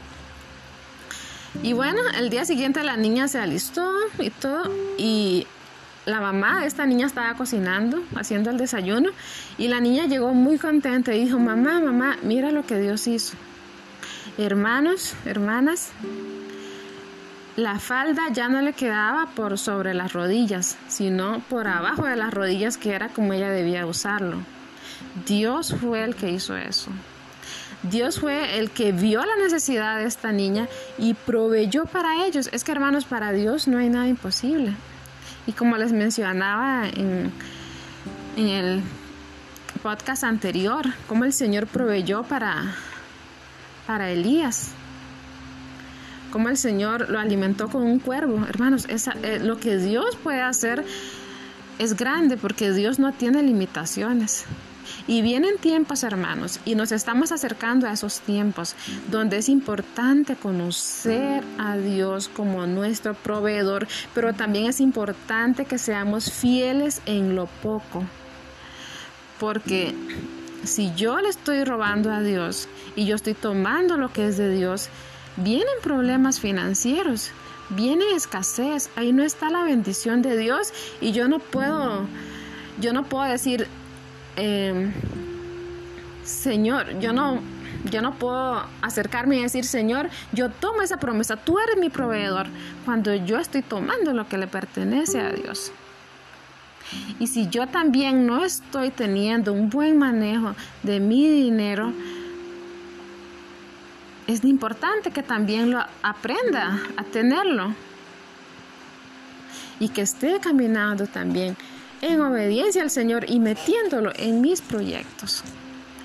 Y 1.62 1.72
bueno, 1.72 2.00
el 2.16 2.30
día 2.30 2.44
siguiente 2.44 2.82
la 2.84 2.96
niña 2.96 3.28
se 3.28 3.38
alistó 3.38 3.90
y 4.18 4.30
todo 4.30 4.70
y 4.96 5.46
la 6.06 6.20
mamá 6.20 6.60
de 6.60 6.66
esta 6.66 6.86
niña 6.86 7.06
estaba 7.06 7.34
cocinando, 7.34 8.02
haciendo 8.14 8.50
el 8.50 8.56
desayuno 8.58 9.10
y 9.58 9.68
la 9.68 9.80
niña 9.80 10.06
llegó 10.06 10.32
muy 10.32 10.58
contenta 10.58 11.14
y 11.14 11.24
dijo, 11.24 11.38
mamá, 11.38 11.80
mamá, 11.80 12.16
mira 12.22 12.50
lo 12.52 12.64
que 12.64 12.78
Dios 12.78 13.06
hizo. 13.06 13.36
Hermanos, 14.38 15.14
hermanas, 15.26 15.90
la 17.56 17.80
falda 17.80 18.28
ya 18.32 18.48
no 18.48 18.62
le 18.62 18.72
quedaba 18.72 19.26
por 19.34 19.58
sobre 19.58 19.92
las 19.92 20.12
rodillas, 20.12 20.78
sino 20.86 21.40
por 21.50 21.66
abajo 21.66 22.06
de 22.06 22.14
las 22.14 22.32
rodillas 22.32 22.76
que 22.78 22.92
era 22.92 23.08
como 23.08 23.32
ella 23.32 23.50
debía 23.50 23.84
usarlo. 23.84 24.38
Dios 25.26 25.74
fue 25.80 26.04
el 26.04 26.14
que 26.14 26.30
hizo 26.30 26.56
eso. 26.56 26.92
Dios 27.82 28.20
fue 28.20 28.58
el 28.58 28.70
que 28.70 28.92
vio 28.92 29.24
la 29.24 29.36
necesidad 29.36 29.98
de 29.98 30.06
esta 30.06 30.32
niña 30.32 30.68
y 30.98 31.14
proveyó 31.14 31.84
para 31.86 32.24
ellos. 32.26 32.48
Es 32.52 32.64
que 32.64 32.72
hermanos, 32.72 33.04
para 33.04 33.32
Dios 33.32 33.68
no 33.68 33.78
hay 33.78 33.88
nada 33.88 34.08
imposible. 34.08 34.74
Y 35.46 35.52
como 35.52 35.76
les 35.76 35.92
mencionaba 35.92 36.88
en, 36.88 37.32
en 38.36 38.48
el 38.48 38.82
podcast 39.82 40.24
anterior, 40.24 40.86
como 41.06 41.24
el 41.24 41.32
Señor 41.32 41.66
proveyó 41.66 42.24
para, 42.24 42.74
para 43.86 44.10
Elías 44.10 44.72
como 46.30 46.48
el 46.48 46.56
Señor 46.56 47.08
lo 47.08 47.18
alimentó 47.18 47.68
con 47.68 47.82
un 47.82 47.98
cuervo. 47.98 48.44
Hermanos, 48.46 48.86
eh, 48.88 49.40
lo 49.42 49.58
que 49.58 49.78
Dios 49.78 50.16
puede 50.22 50.42
hacer 50.42 50.84
es 51.78 51.96
grande 51.96 52.36
porque 52.36 52.72
Dios 52.72 52.98
no 52.98 53.12
tiene 53.12 53.42
limitaciones. 53.42 54.44
Y 55.06 55.22
vienen 55.22 55.58
tiempos, 55.58 56.02
hermanos, 56.02 56.60
y 56.64 56.74
nos 56.74 56.92
estamos 56.92 57.32
acercando 57.32 57.86
a 57.86 57.92
esos 57.92 58.20
tiempos 58.20 58.74
donde 59.10 59.38
es 59.38 59.48
importante 59.48 60.36
conocer 60.36 61.42
a 61.58 61.76
Dios 61.76 62.28
como 62.28 62.66
nuestro 62.66 63.14
proveedor, 63.14 63.86
pero 64.14 64.32
también 64.32 64.66
es 64.66 64.80
importante 64.80 65.64
que 65.64 65.78
seamos 65.78 66.30
fieles 66.32 67.02
en 67.06 67.34
lo 67.34 67.46
poco. 67.62 68.04
Porque 69.38 69.94
si 70.64 70.92
yo 70.94 71.20
le 71.20 71.28
estoy 71.28 71.64
robando 71.64 72.10
a 72.10 72.20
Dios 72.20 72.68
y 72.96 73.06
yo 73.06 73.16
estoy 73.16 73.34
tomando 73.34 73.96
lo 73.96 74.12
que 74.12 74.26
es 74.26 74.36
de 74.36 74.54
Dios, 74.54 74.88
vienen 75.36 75.66
problemas 75.82 76.40
financieros, 76.40 77.30
viene 77.70 78.04
escasez, 78.14 78.90
ahí 78.96 79.12
no 79.12 79.22
está 79.22 79.50
la 79.50 79.62
bendición 79.62 80.22
de 80.22 80.36
Dios 80.36 80.72
y 81.00 81.12
yo 81.12 81.28
no 81.28 81.38
puedo, 81.38 82.06
yo 82.80 82.92
no 82.92 83.04
puedo 83.04 83.24
decir, 83.24 83.68
em, 84.38 84.92
Señor, 86.24 86.98
yo 87.00 87.12
no, 87.12 87.40
yo 87.90 88.02
no 88.02 88.14
puedo 88.14 88.62
acercarme 88.82 89.38
y 89.38 89.42
decir, 89.42 89.64
Señor, 89.64 90.10
yo 90.32 90.50
tomo 90.50 90.82
esa 90.82 90.98
promesa, 90.98 91.36
tú 91.36 91.58
eres 91.58 91.76
mi 91.78 91.88
proveedor, 91.88 92.46
cuando 92.84 93.14
yo 93.14 93.38
estoy 93.38 93.62
tomando 93.62 94.12
lo 94.12 94.28
que 94.28 94.38
le 94.38 94.46
pertenece 94.46 95.20
a 95.20 95.30
Dios. 95.30 95.72
Y 97.18 97.26
si 97.26 97.48
yo 97.48 97.66
también 97.66 98.26
no 98.26 98.44
estoy 98.44 98.90
teniendo 98.90 99.52
un 99.52 99.68
buen 99.70 99.98
manejo 99.98 100.54
de 100.82 101.00
mi 101.00 101.28
dinero, 101.28 101.92
es 104.26 104.44
importante 104.44 105.10
que 105.10 105.22
también 105.22 105.70
lo 105.70 105.82
aprenda 106.02 106.78
a 106.96 107.04
tenerlo 107.04 107.74
y 109.80 109.88
que 109.88 110.02
esté 110.02 110.38
caminando 110.40 111.06
también 111.06 111.56
en 112.00 112.20
obediencia 112.20 112.82
al 112.82 112.90
Señor 112.90 113.26
y 113.28 113.40
metiéndolo 113.40 114.12
en 114.16 114.40
mis 114.40 114.60
proyectos, 114.60 115.42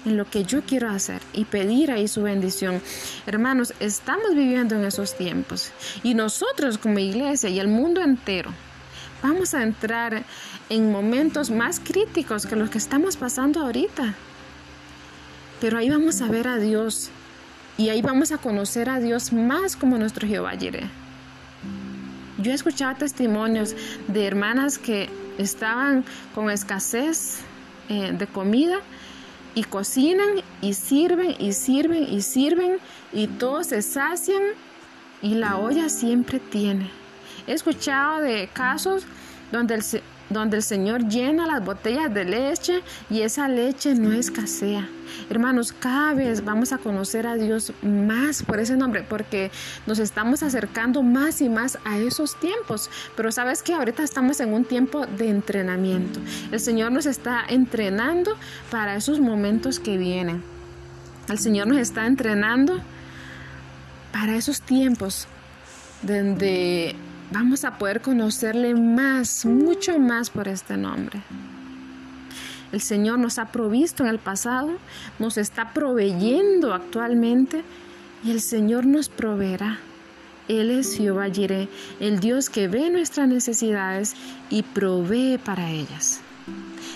en 0.06 0.18
lo 0.18 0.30
que 0.30 0.44
yo 0.44 0.62
quiero 0.62 0.90
hacer 0.90 1.22
y 1.34 1.46
pedir 1.46 1.92
ahí 1.92 2.08
su 2.08 2.24
bendición. 2.24 2.82
Hermanos, 3.26 3.74
estamos 3.80 4.36
viviendo 4.36 4.76
en 4.76 4.86
esos 4.86 5.16
tiempos 5.16 5.72
y 6.04 6.14
nosotros 6.14 6.78
como 6.78 7.00
iglesia 7.00 7.50
y 7.50 7.60
el 7.60 7.68
mundo 7.68 8.02
entero 8.02 8.52
vamos 9.22 9.54
a 9.54 9.64
entrar 9.64 10.24
en 10.70 10.92
momentos 10.92 11.50
más 11.50 11.80
críticos 11.80 12.46
que 12.46 12.56
los 12.56 12.70
que 12.70 12.78
estamos 12.78 13.18
pasando 13.18 13.62
ahorita. 13.62 14.16
Pero 15.62 15.78
ahí 15.78 15.90
vamos 15.90 16.22
a 16.22 16.28
ver 16.28 16.48
a 16.48 16.58
Dios 16.58 17.10
y 17.78 17.90
ahí 17.90 18.02
vamos 18.02 18.32
a 18.32 18.38
conocer 18.38 18.90
a 18.90 19.00
Dios 19.00 19.32
más 19.32 19.76
como 19.76 19.98
nuestro 19.98 20.28
Jehová 20.28 20.52
Jireh. 20.58 21.03
Yo 22.44 22.52
he 22.52 22.56
escuchado 22.56 22.96
testimonios 22.98 23.74
de 24.10 24.28
hermanas 24.28 24.78
que 24.78 25.10
estaban 25.38 26.04
con 26.36 26.50
escasez 26.50 27.40
eh, 27.88 28.12
de 28.12 28.28
comida 28.28 28.80
y 29.56 29.64
cocinan 29.64 30.28
y 30.62 30.74
sirven 30.74 31.36
y 31.40 31.54
sirven 31.54 32.04
y 32.04 32.22
sirven 32.22 32.80
y 33.14 33.28
todos 33.28 33.68
se 33.68 33.82
sacian 33.82 34.44
y 35.22 35.36
la 35.36 35.56
olla 35.56 35.88
siempre 35.88 36.40
tiene. 36.40 36.92
He 37.48 37.54
escuchado 37.54 38.20
de 38.20 38.50
casos 38.52 39.06
donde 39.54 39.76
el, 39.76 39.84
donde 40.34 40.58
el 40.58 40.64
Señor 40.64 41.08
llena 41.08 41.48
las 41.48 41.64
botellas 41.64 42.14
de 42.14 42.26
leche 42.26 42.82
y 43.10 43.22
esa 43.22 43.48
leche 43.48 43.96
no 43.96 44.12
escasea. 44.12 44.90
Hermanos, 45.30 45.72
cada 45.72 46.14
vez 46.14 46.44
vamos 46.44 46.74
a 46.74 46.78
conocer 46.78 47.28
a 47.28 47.36
Dios 47.36 47.72
más 47.82 48.44
por 48.44 48.60
ese 48.60 48.76
nombre, 48.76 49.06
porque 49.08 49.52
nos 49.86 50.00
estamos 50.00 50.44
acercando 50.44 51.04
más 51.04 51.42
y 51.42 51.50
más 51.50 51.78
a 51.86 52.00
esos 52.00 52.40
tiempos. 52.40 52.90
Pero 53.16 53.32
sabes 53.32 53.64
que 53.64 53.74
ahorita 53.74 54.04
estamos 54.04 54.40
en 54.40 54.54
un 54.54 54.66
tiempo 54.66 55.06
de 55.06 55.30
entrenamiento. 55.30 56.20
El 56.52 56.60
Señor 56.60 56.92
nos 56.92 57.06
está 57.06 57.44
entrenando 57.48 58.36
para 58.72 58.96
esos 58.96 59.20
momentos 59.20 59.80
que 59.80 59.98
vienen. 59.98 60.44
El 61.30 61.40
Señor 61.40 61.68
nos 61.68 61.78
está 61.78 62.06
entrenando 62.06 62.82
para 64.12 64.36
esos 64.36 64.62
tiempos 64.62 65.28
donde 66.02 66.96
vamos 67.34 67.66
a 67.66 67.78
poder 67.80 68.02
conocerle 68.02 68.76
más, 68.76 69.46
mucho 69.46 69.98
más 69.98 70.30
por 70.30 70.48
este 70.48 70.78
nombre. 70.78 71.22
El 72.72 72.80
Señor 72.80 73.20
nos 73.20 73.40
ha 73.40 73.52
provisto 73.52 74.04
en 74.04 74.10
el 74.10 74.20
pasado, 74.20 74.72
nos 75.20 75.38
está 75.38 75.74
proveyendo 75.74 76.74
actualmente 76.74 77.64
y 78.24 78.32
el 78.32 78.40
Señor 78.40 78.86
nos 78.86 79.10
proveerá. 79.10 79.80
Él 80.48 80.70
es 80.70 80.96
Jehová 80.96 81.28
el 82.00 82.20
Dios 82.20 82.50
que 82.50 82.68
ve 82.68 82.90
nuestras 82.90 83.28
necesidades 83.28 84.16
y 84.50 84.62
provee 84.62 85.40
para 85.44 85.72
ellas. 85.72 86.22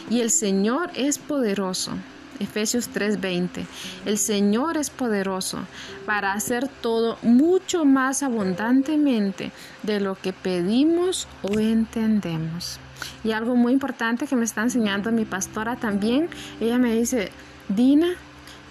Y 0.10 0.22
el 0.22 0.30
Señor 0.30 0.92
es 0.96 1.18
poderoso 1.18 1.94
Efesios 2.40 2.90
3:20. 2.90 3.66
El 4.06 4.18
Señor 4.18 4.78
es 4.78 4.90
poderoso 4.90 5.60
para 6.06 6.34
hacer 6.34 6.68
todo 6.68 7.18
mucho 7.22 7.86
más 7.86 8.24
abundantemente 8.24 9.52
de 9.84 10.00
lo 10.00 10.16
que 10.16 10.34
pedimos 10.34 11.28
o 11.42 11.60
entendemos. 11.60 12.80
Y 13.24 13.32
algo 13.32 13.56
muy 13.56 13.74
importante 13.74 14.28
que 14.28 14.36
me 14.36 14.46
está 14.46 14.64
enseñando 14.64 15.12
mi 15.12 15.26
pastora 15.26 15.76
también, 15.76 16.30
ella 16.60 16.78
me 16.78 16.96
dice, 16.96 17.32
Dina, 17.70 18.10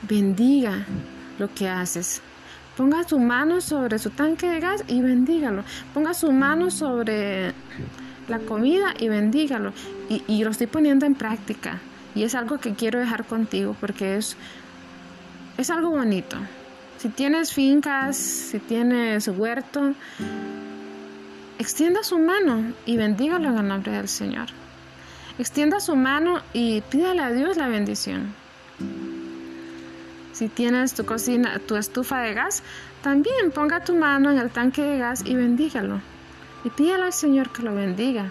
bendiga 0.08 0.86
lo 1.38 1.52
que 1.52 1.68
haces. 1.68 2.22
Ponga 2.76 3.04
su 3.04 3.18
mano 3.18 3.60
sobre 3.60 3.98
su 3.98 4.10
tanque 4.10 4.48
de 4.48 4.60
gas 4.60 4.84
y 4.86 5.00
bendígalo. 5.00 5.64
Ponga 5.94 6.12
su 6.12 6.30
mano 6.30 6.70
sobre 6.70 7.54
la 8.28 8.38
comida 8.40 8.94
y 8.98 9.08
bendígalo. 9.08 9.72
Y, 10.08 10.44
lo 10.44 10.50
estoy 10.50 10.66
poniendo 10.66 11.06
en 11.06 11.14
práctica. 11.14 11.80
Y 12.16 12.24
es 12.24 12.34
algo 12.34 12.58
que 12.58 12.74
quiero 12.74 12.98
dejar 12.98 13.26
contigo 13.26 13.76
porque 13.78 14.16
es, 14.16 14.36
es 15.58 15.70
algo 15.70 15.90
bonito. 15.90 16.38
Si 16.96 17.10
tienes 17.10 17.52
fincas, 17.52 18.16
si 18.16 18.58
tienes 18.58 19.28
huerto, 19.28 19.92
extienda 21.58 22.02
su 22.02 22.18
mano 22.18 22.72
y 22.86 22.96
bendígalo 22.96 23.50
en 23.50 23.58
el 23.58 23.68
nombre 23.68 23.92
del 23.92 24.08
Señor. 24.08 24.46
Extienda 25.38 25.78
su 25.78 25.94
mano 25.94 26.40
y 26.54 26.80
pídale 26.80 27.20
a 27.20 27.32
Dios 27.32 27.58
la 27.58 27.68
bendición. 27.68 28.34
Si 30.32 30.48
tienes 30.48 30.94
tu 30.94 31.04
cocina, 31.04 31.58
tu 31.58 31.76
estufa 31.76 32.20
de 32.20 32.32
gas, 32.32 32.62
también 33.02 33.50
ponga 33.52 33.84
tu 33.84 33.94
mano 33.94 34.30
en 34.30 34.38
el 34.38 34.50
tanque 34.50 34.82
de 34.82 34.98
gas 34.98 35.22
y 35.26 35.34
bendígalo. 35.34 36.00
Y 36.64 36.70
pídale 36.70 37.04
al 37.04 37.12
Señor 37.12 37.50
que 37.52 37.62
lo 37.62 37.74
bendiga 37.74 38.30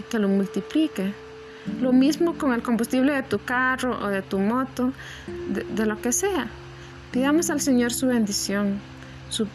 y 0.00 0.02
que 0.10 0.18
lo 0.18 0.26
multiplique. 0.26 1.14
Lo 1.80 1.92
mismo 1.92 2.34
con 2.34 2.52
el 2.52 2.62
combustible 2.62 3.12
de 3.12 3.22
tu 3.22 3.38
carro 3.38 3.98
o 4.04 4.08
de 4.08 4.22
tu 4.22 4.38
moto, 4.38 4.92
de, 5.48 5.86
lo 5.86 6.00
que 6.00 6.12
sea. 6.12 6.48
Pidamos 7.10 7.50
al 7.50 7.60
Señor 7.60 7.92
su 7.92 8.06
bendición, 8.06 8.80
su, 9.30 9.46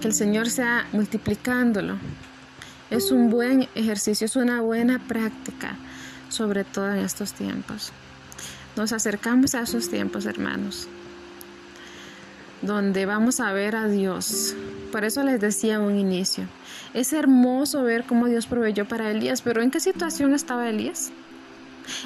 que 0.00 0.08
el 0.08 0.14
Señor 0.14 0.50
sea 0.50 0.86
multiplicándolo. 0.92 1.96
Es 2.90 3.12
un 3.12 3.30
buen 3.30 3.68
ejercicio, 3.74 4.24
es 4.24 4.34
una 4.34 4.60
buena 4.60 4.98
práctica, 4.98 5.76
sobre 6.28 6.64
todo 6.64 6.92
en 6.92 6.98
estos 6.98 7.32
tiempos. 7.32 7.92
Nos 8.76 8.92
acercamos 8.92 9.54
a 9.54 9.62
esos 9.62 9.88
tiempos, 9.88 10.26
hermanos, 10.26 10.88
donde 12.62 13.06
vamos 13.06 13.40
a 13.40 13.52
ver 13.52 13.76
a 13.76 13.88
Dios. 13.88 14.54
Por 14.90 15.04
eso 15.04 15.22
les 15.22 15.40
decía 15.40 15.80
un 15.80 15.96
inicio, 15.96 16.44
es 16.94 17.12
hermoso 17.12 17.82
ver 17.82 18.04
cómo 18.04 18.26
Dios 18.26 18.46
proveyó 18.46 18.86
para 18.86 19.10
Elías, 19.10 19.42
pero 19.42 19.62
¿en 19.62 19.70
qué 19.70 19.80
situación 19.80 20.34
estaba 20.34 20.68
Elías? 20.68 21.10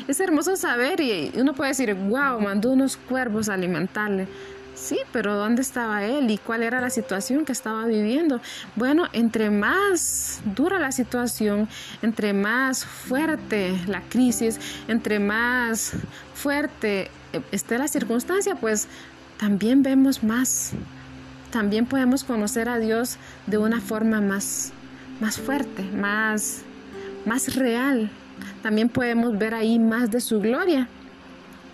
Es 0.07 0.21
hermoso 0.21 0.57
saber 0.57 1.01
y 1.01 1.33
uno 1.37 1.55
puede 1.55 1.71
decir, 1.71 1.95
wow, 1.95 2.41
mandó 2.41 2.71
unos 2.71 2.97
cuervos 2.97 3.49
a 3.49 3.55
alimentarle. 3.55 4.29
Sí, 4.75 4.99
pero 5.13 5.37
¿dónde 5.37 5.63
estaba 5.63 6.05
él 6.05 6.31
y 6.31 6.39
cuál 6.39 6.63
era 6.63 6.81
la 6.81 6.91
situación 6.91 7.45
que 7.45 7.53
estaba 7.53 7.87
viviendo? 7.87 8.41
Bueno, 8.75 9.07
entre 9.13 9.51
más 9.51 10.41
dura 10.57 10.81
la 10.81 10.93
situación, 10.93 11.69
entre 12.01 12.33
más 12.33 12.85
fuerte 12.85 13.79
la 13.87 14.01
crisis, 14.01 14.59
entre 14.89 15.19
más 15.19 15.93
fuerte 16.35 17.11
eh, 17.33 17.43
esté 17.53 17.79
la 17.79 17.87
circunstancia, 17.87 18.57
pues 18.57 18.89
también 19.39 19.83
vemos 19.83 20.25
más. 20.25 20.73
También 21.53 21.87
podemos 21.87 22.25
conocer 22.25 22.69
a 22.69 22.79
Dios 22.79 23.19
de 23.47 23.59
una 23.59 23.81
forma 23.81 24.21
más, 24.21 24.73
más 25.21 25.39
fuerte, 25.39 25.83
más, 25.83 26.63
más 27.27 27.55
real. 27.55 28.11
También 28.63 28.89
podemos 28.89 29.39
ver 29.39 29.55
ahí 29.55 29.79
más 29.79 30.11
de 30.11 30.21
su 30.21 30.41
gloria 30.41 30.89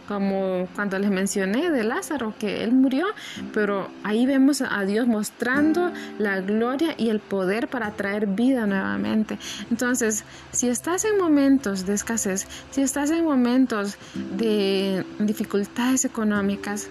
como 0.08 0.66
cuando 0.74 0.98
les 0.98 1.10
mencioné 1.10 1.70
de 1.70 1.84
Lázaro, 1.84 2.32
que 2.38 2.64
él 2.64 2.72
murió, 2.72 3.04
pero 3.52 3.90
ahí 4.02 4.24
vemos 4.24 4.62
a 4.62 4.82
Dios 4.84 5.06
mostrando 5.06 5.92
la 6.18 6.40
gloria 6.40 6.94
y 6.96 7.10
el 7.10 7.20
poder 7.20 7.68
para 7.68 7.90
traer 7.90 8.26
vida 8.26 8.66
nuevamente. 8.66 9.38
Entonces, 9.70 10.24
si 10.50 10.68
estás 10.68 11.04
en 11.04 11.18
momentos 11.18 11.84
de 11.84 11.92
escasez, 11.92 12.48
si 12.70 12.80
estás 12.80 13.10
en 13.10 13.22
momentos 13.22 13.98
de 14.14 15.04
dificultades 15.18 16.06
económicas, 16.06 16.88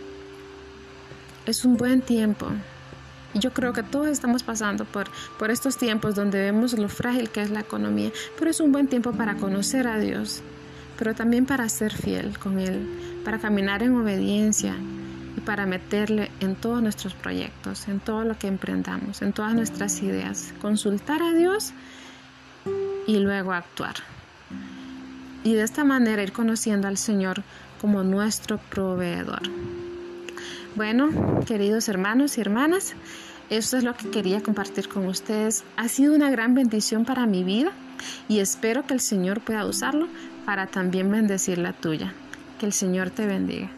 es 1.48 1.66
un 1.66 1.76
buen 1.76 2.02
tiempo. 2.02 2.46
Yo 3.34 3.52
creo 3.52 3.74
que 3.74 3.84
todos 3.84 4.08
estamos 4.08 4.44
pasando 4.44 4.86
por, 4.86 5.08
por 5.38 5.52
estos 5.52 5.78
tiempos 5.78 6.16
donde 6.16 6.40
vemos 6.40 6.74
lo 6.74 6.90
frágil 6.90 7.30
que 7.30 7.42
es 7.42 7.50
la 7.50 7.60
economía, 7.60 8.12
pero 8.40 8.50
es 8.50 8.60
un 8.60 8.72
buen 8.72 8.88
tiempo 8.88 9.12
para 9.12 9.36
conocer 9.36 9.88
a 9.88 10.00
Dios 10.00 10.42
pero 10.98 11.14
también 11.14 11.46
para 11.46 11.70
ser 11.70 11.94
fiel 11.94 12.38
con 12.38 12.60
Él, 12.60 13.22
para 13.24 13.40
caminar 13.40 13.84
en 13.84 13.96
obediencia 13.96 14.76
y 15.36 15.42
para 15.42 15.66
meterle 15.66 16.32
en 16.40 16.56
todos 16.56 16.82
nuestros 16.82 17.14
proyectos, 17.14 17.88
en 17.88 18.00
todo 18.00 18.24
lo 18.24 18.38
que 18.38 18.48
emprendamos, 18.48 19.22
en 19.22 19.34
todas 19.34 19.54
nuestras 19.54 20.02
ideas, 20.02 20.54
consultar 20.60 21.22
a 21.22 21.34
Dios 21.34 21.74
y 23.06 23.20
luego 23.20 23.54
actuar. 23.54 23.96
Y 25.44 25.54
de 25.54 25.64
esta 25.64 25.84
manera 25.84 26.24
ir 26.24 26.34
conociendo 26.34 26.88
al 26.88 26.98
Señor 26.98 27.44
como 27.80 28.04
nuestro 28.04 28.58
proveedor. 28.58 29.42
Bueno, 30.78 31.10
queridos 31.48 31.90
hermanos 31.90 32.38
y 32.38 32.42
hermanas, 32.42 32.94
eso 33.50 33.78
es 33.78 33.84
lo 33.84 33.96
que 33.96 34.12
quería 34.12 34.44
compartir 34.44 34.88
con 34.88 35.08
ustedes. 35.08 35.64
Ha 35.76 35.88
sido 35.88 36.14
una 36.14 36.30
gran 36.30 36.54
bendición 36.54 37.04
para 37.04 37.26
mi 37.26 37.44
vida 37.44 37.72
y 38.30 38.42
espero 38.42 38.86
que 38.86 38.94
el 38.94 39.00
Señor 39.00 39.42
pueda 39.42 39.66
usarlo 39.66 40.08
para 40.46 40.68
también 40.68 41.10
bendecir 41.10 41.58
la 41.58 41.74
tuya. 41.74 42.14
Que 42.60 42.68
el 42.68 42.74
Señor 42.74 43.10
te 43.10 43.26
bendiga. 43.26 43.72